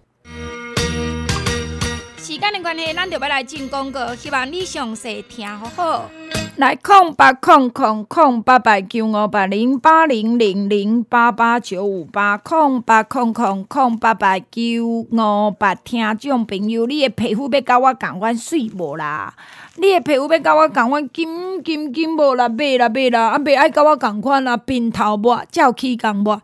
[2.26, 6.10] 时间的关系，咱就要来进广告，希望你详细听好好。
[6.56, 19.32] 来空八空空空八八九五八零八零零零八八九五八空八空空空八八九五八，听众朋友，你的皮肤要甲我共款水无啦？
[19.76, 22.50] 你的皮肤要甲我共款金金金无啦？
[22.50, 26.42] 买啦买啦，啊袂爱甲我共款啦，平头抹照起共抹，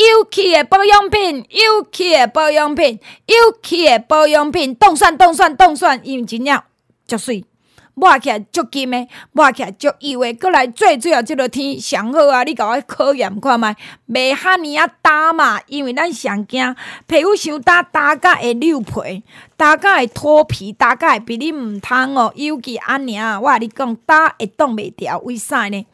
[0.00, 6.62] 有气的保养品，有气的保养品，有气的保养品，冻蒜冻蒜冻蒜，因为真正
[7.06, 7.44] 足水。
[7.92, 12.42] 抹起来足金诶，抹起来足油诶，过来最主要即个天上好啊！
[12.44, 13.66] 你甲我考验看觅，
[14.08, 15.60] 袂遐尔啊焦嘛？
[15.66, 16.74] 因为咱上惊
[17.06, 19.22] 皮肤伤焦，焦甲会溜皮，
[19.58, 22.32] 焦甲会脱皮，焦甲会比你毋通哦。
[22.36, 25.86] 尤其安尼啊，我甲你讲，焦会挡袂牢，为啥呢？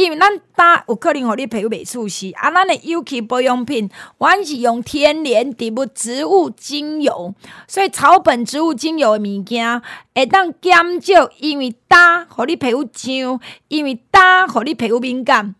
[0.00, 7.34] 因为咱焦有可能互你皮肤袂舒适，啊，咱的尤其保养品，阮是用天然植物植物精油，
[7.68, 9.82] 所以草本植物精油的物件
[10.14, 13.38] 会当减少因为焦互你皮肤痒，
[13.68, 15.54] 因为焦互你皮肤敏感。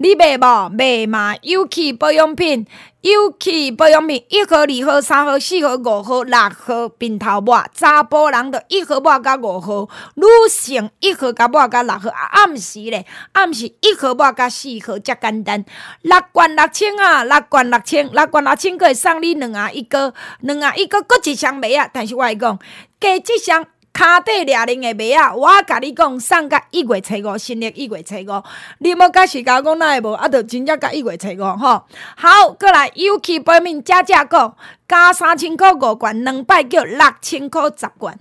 [0.00, 0.68] 你卖无？
[0.68, 1.34] 卖嘛？
[1.42, 2.64] 有机保养品，
[3.00, 7.66] 有机保养品，一盒、二盒、三盒、四盒、五盒、六盒，平头抹。
[7.74, 12.10] 查甫人的一盒抹甲五盒，女性一盒甲抹甲六盒。
[12.10, 15.64] 暗时咧，暗时一盒抹甲四盒，遮简单。
[16.02, 21.90] 六罐六千啊，六罐六千，六罐六千，佫会送你两盒一个，两盒一个，佫一箱麦啊。
[21.92, 22.56] 但是我会讲，
[23.00, 23.66] 加一箱。
[23.98, 28.42] 卡底俩零的麦啊，我甲你讲，送甲一月初五，新历一月初五，
[28.78, 31.82] 你莫甲时间讲哪会无，啊，着真正甲一月初五吼。
[32.16, 34.54] 好，过来有机保养加价购，
[34.86, 38.16] 加三千块五罐，两摆叫六千块十罐。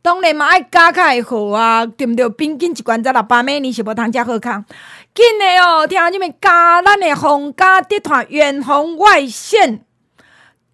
[0.00, 2.26] 当然嘛爱加较会好啊，对毋对？
[2.30, 4.64] 平均一罐才六百美，你是无通遮好康。
[5.14, 6.34] 紧的哦，听啥物？
[6.40, 9.84] 加咱的红家地团远红外线。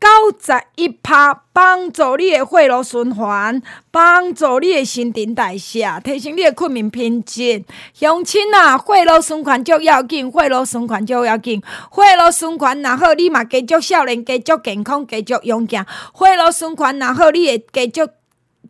[0.00, 0.08] 九
[0.40, 7.62] 十一趴，帮助你的血液循环，帮助你的新陈代谢，提升你的睡眠品质。
[7.92, 11.62] 乡亲啊，血液循环就要紧，血液循环就要紧。
[11.94, 15.84] 血液循环若好，你嘛继续少年，继续健康，继续勇健。
[16.14, 18.08] 血液循环若好，你会继续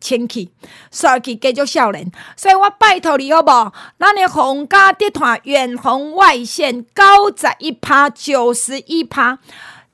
[0.01, 0.51] 清气，
[0.91, 2.11] 帅气，继续少年。
[2.35, 3.71] 所以我拜托你，好无？
[3.97, 9.39] 咱的红家集团远红外线九十一趴，九十一趴。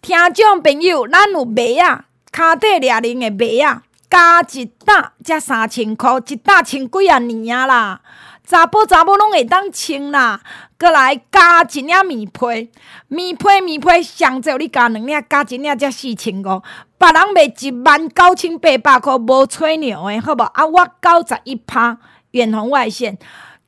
[0.07, 3.29] 听众朋友，咱有袜啊，骹底掠零的
[3.61, 7.99] 袜啊，加一担才三千块，一担穿几啊年啊啦？
[8.45, 10.39] 查甫查某拢会当穿啦。
[10.79, 12.71] 过来加一领棉被，
[13.09, 16.63] 棉被棉被上少你加两领，加一领才四千五。
[16.97, 20.41] 别人卖一万九千八百块，无吹牛的，好无？
[20.41, 21.97] 啊，我九十一趴
[22.31, 23.17] 远红外线。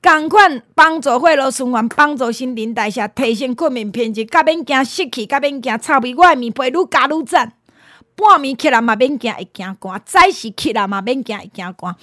[0.01, 7.53] 共款帮助血液循环，帮助新陈代谢，提升睡眠品质，甲免惊失去，甲免惊臭味，我诶棉被愈加愈赞。
[8.15, 11.95] 半暝起来嘛免惊会惊寒，早时起来嘛免惊会惊寒。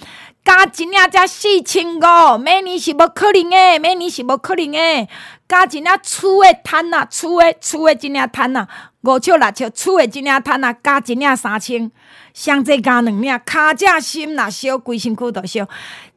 [0.44, 5.08] 加一领才四千五，明年是无可能诶，明年是无可能诶。
[5.48, 8.68] 加一领厝诶摊啊，厝诶厝诶一领摊啊，
[9.02, 11.90] 五尺六尺厝诶一领摊啊，加一领三千，
[12.32, 15.66] 上济加两领，骹只心若烧，规身躯都烧。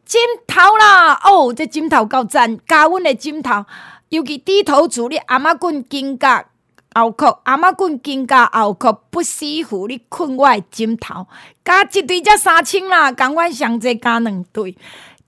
[0.10, 3.64] 枕头啦，哦，这枕头够赞，加阮诶枕头，
[4.10, 6.44] 尤其低头族，你阿妈滚金甲
[6.96, 11.28] 后壳，阿妈滚金甲后壳，不舒服你困我诶枕头，
[11.64, 14.76] 加一堆才三千啦，共阮上济加两对。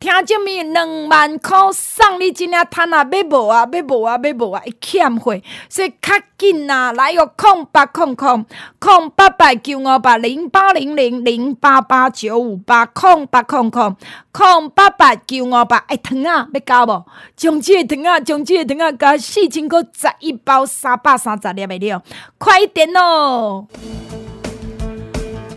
[0.02, 3.08] 听证明两万块送你真领摊啊！
[3.12, 3.70] 要无啊？
[3.72, 4.20] 要无啊？
[4.22, 4.60] 要无啊？
[4.66, 6.92] 会欠费，所以较紧啊！
[6.92, 8.44] 来哦，空八空空
[8.80, 13.96] 空八八九五八零八零零零八八九五八空八空空
[14.32, 17.06] 空八八九五八哎，糖啊，要加无？
[17.36, 22.02] 将这个糖啊，将这个糖啊，加四千个十一包三百三十粒的了，
[22.40, 23.68] 快一点哦！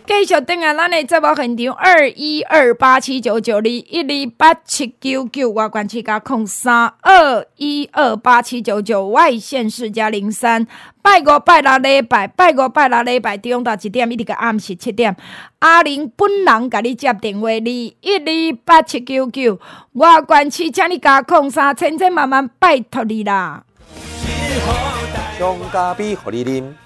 [0.06, 10.66] 继续等下，咱的节目现场二一二八七九九二一二八七九九外关七加空三二一二八七九九外线四加零三
[11.00, 15.16] 拜五拜六礼拜拜五拜六礼拜中到一点一直到暗时七点，
[15.60, 19.58] 阿玲本人甲你接电话二一二八七九九
[19.94, 23.64] 外关七，请你加空三千千万万拜托你啦！
[25.38, 26.83] 将咖啡给你啉。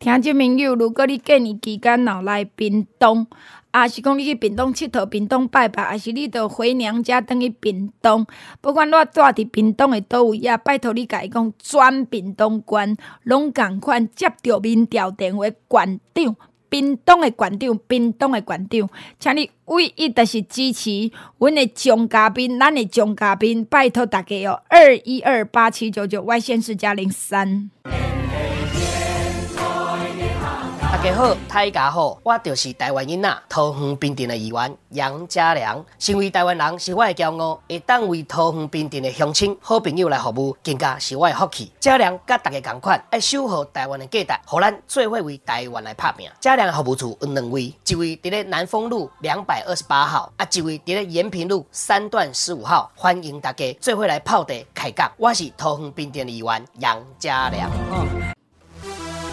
[0.00, 3.26] 听众朋友，如果你过年期间老来屏东，
[3.72, 8.24] 啊是讲你去屏东佚佗、屏东拜拜，还是你着回娘家等于屏东，
[8.60, 16.36] 不管我住伫屏东的倒位啊，拜托你甲伊讲转屏东关，拢共款接到民调电话，馆长，
[16.68, 18.88] 冰冻的馆长，冰冻的馆长，
[19.18, 27.72] 请你唯一就是支持阮的江嘉宾，咱的江嘉宾，拜托大家哦，二一二八七九九外线四加零三。
[31.00, 35.82] 大家好，大家好，我就是台湾囡仔桃园平镇的议员杨家良。
[35.96, 41.70] 身为台湾人是我的骄傲，会当为桃园平镇的乡亲、好朋友来服务，更加是我的福气。
[41.78, 46.28] 家良甲大家同款，爱守护台湾的价值，互咱做伙为台湾来拍拼。
[46.40, 52.90] 家良的服务处有两位，一位伫咧南丰路两百二十八号，啊，一位伫咧延平路三段十五号。
[52.96, 55.08] 欢迎大家做伙来泡茶开讲。
[55.16, 57.70] 我是桃园平镇的议员杨家良。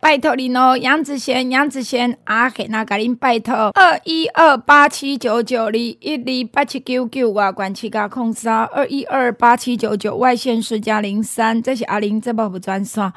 [0.00, 13.12] 拜托您哦，杨子贤，杨子贤，阿贤那甲恁拜托，二一二八七九九二一二八七九九外关七加空三二一二八七九九外线四加零三，这是阿玲这部不专线。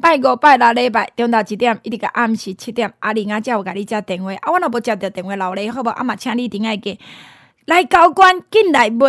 [0.00, 5.90] 拜五拜六礼拜中昼一点，一直到暗时七点，阿玲啊才有甲你接电话，啊我若无接到电话留咧，好无？
[5.90, 6.96] 阿嘛请你顶爱个
[7.66, 9.08] 来交关进来买。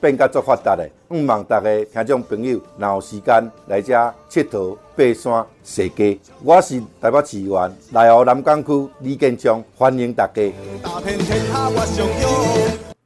[0.00, 0.88] 变甲足发达的。
[1.10, 3.94] 希望大家听众朋友，若有时间来这
[4.28, 5.46] 佚佗、爬山、
[5.76, 6.18] 逛街。
[6.42, 10.52] 我是台北市员内湖南港区李建昌，欢迎大家。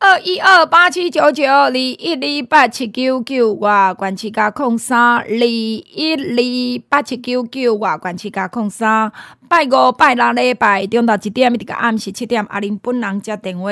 [0.04, 1.94] 二一二八七九九二一
[2.42, 9.12] 二八七九九外关七加空三二一二八七九九外关七加空三。
[9.48, 11.54] 拜五拜六礼拜中到一点？
[11.54, 13.70] 一个暗时七点，阿玲本人接电话，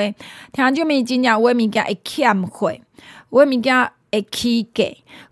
[0.53, 2.81] 听这面真正有物件会欠费，
[3.29, 4.85] 有物件会起价，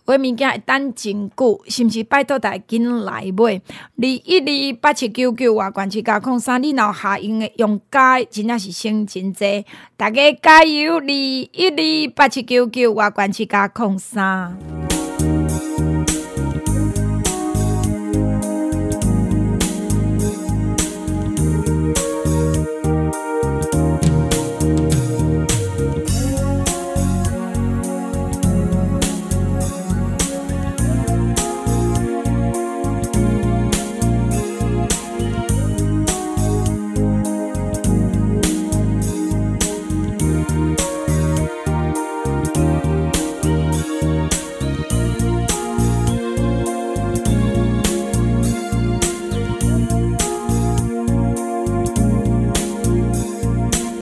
[0.09, 3.61] 买物件会等真久，是毋是拜托大家紧来买
[3.97, 9.63] 二一二八七九九外关七加空三，你若有下用诶用家真正是省真济，
[9.95, 10.95] 大家加油！
[10.95, 14.88] 二一二八七九九外关七加空三。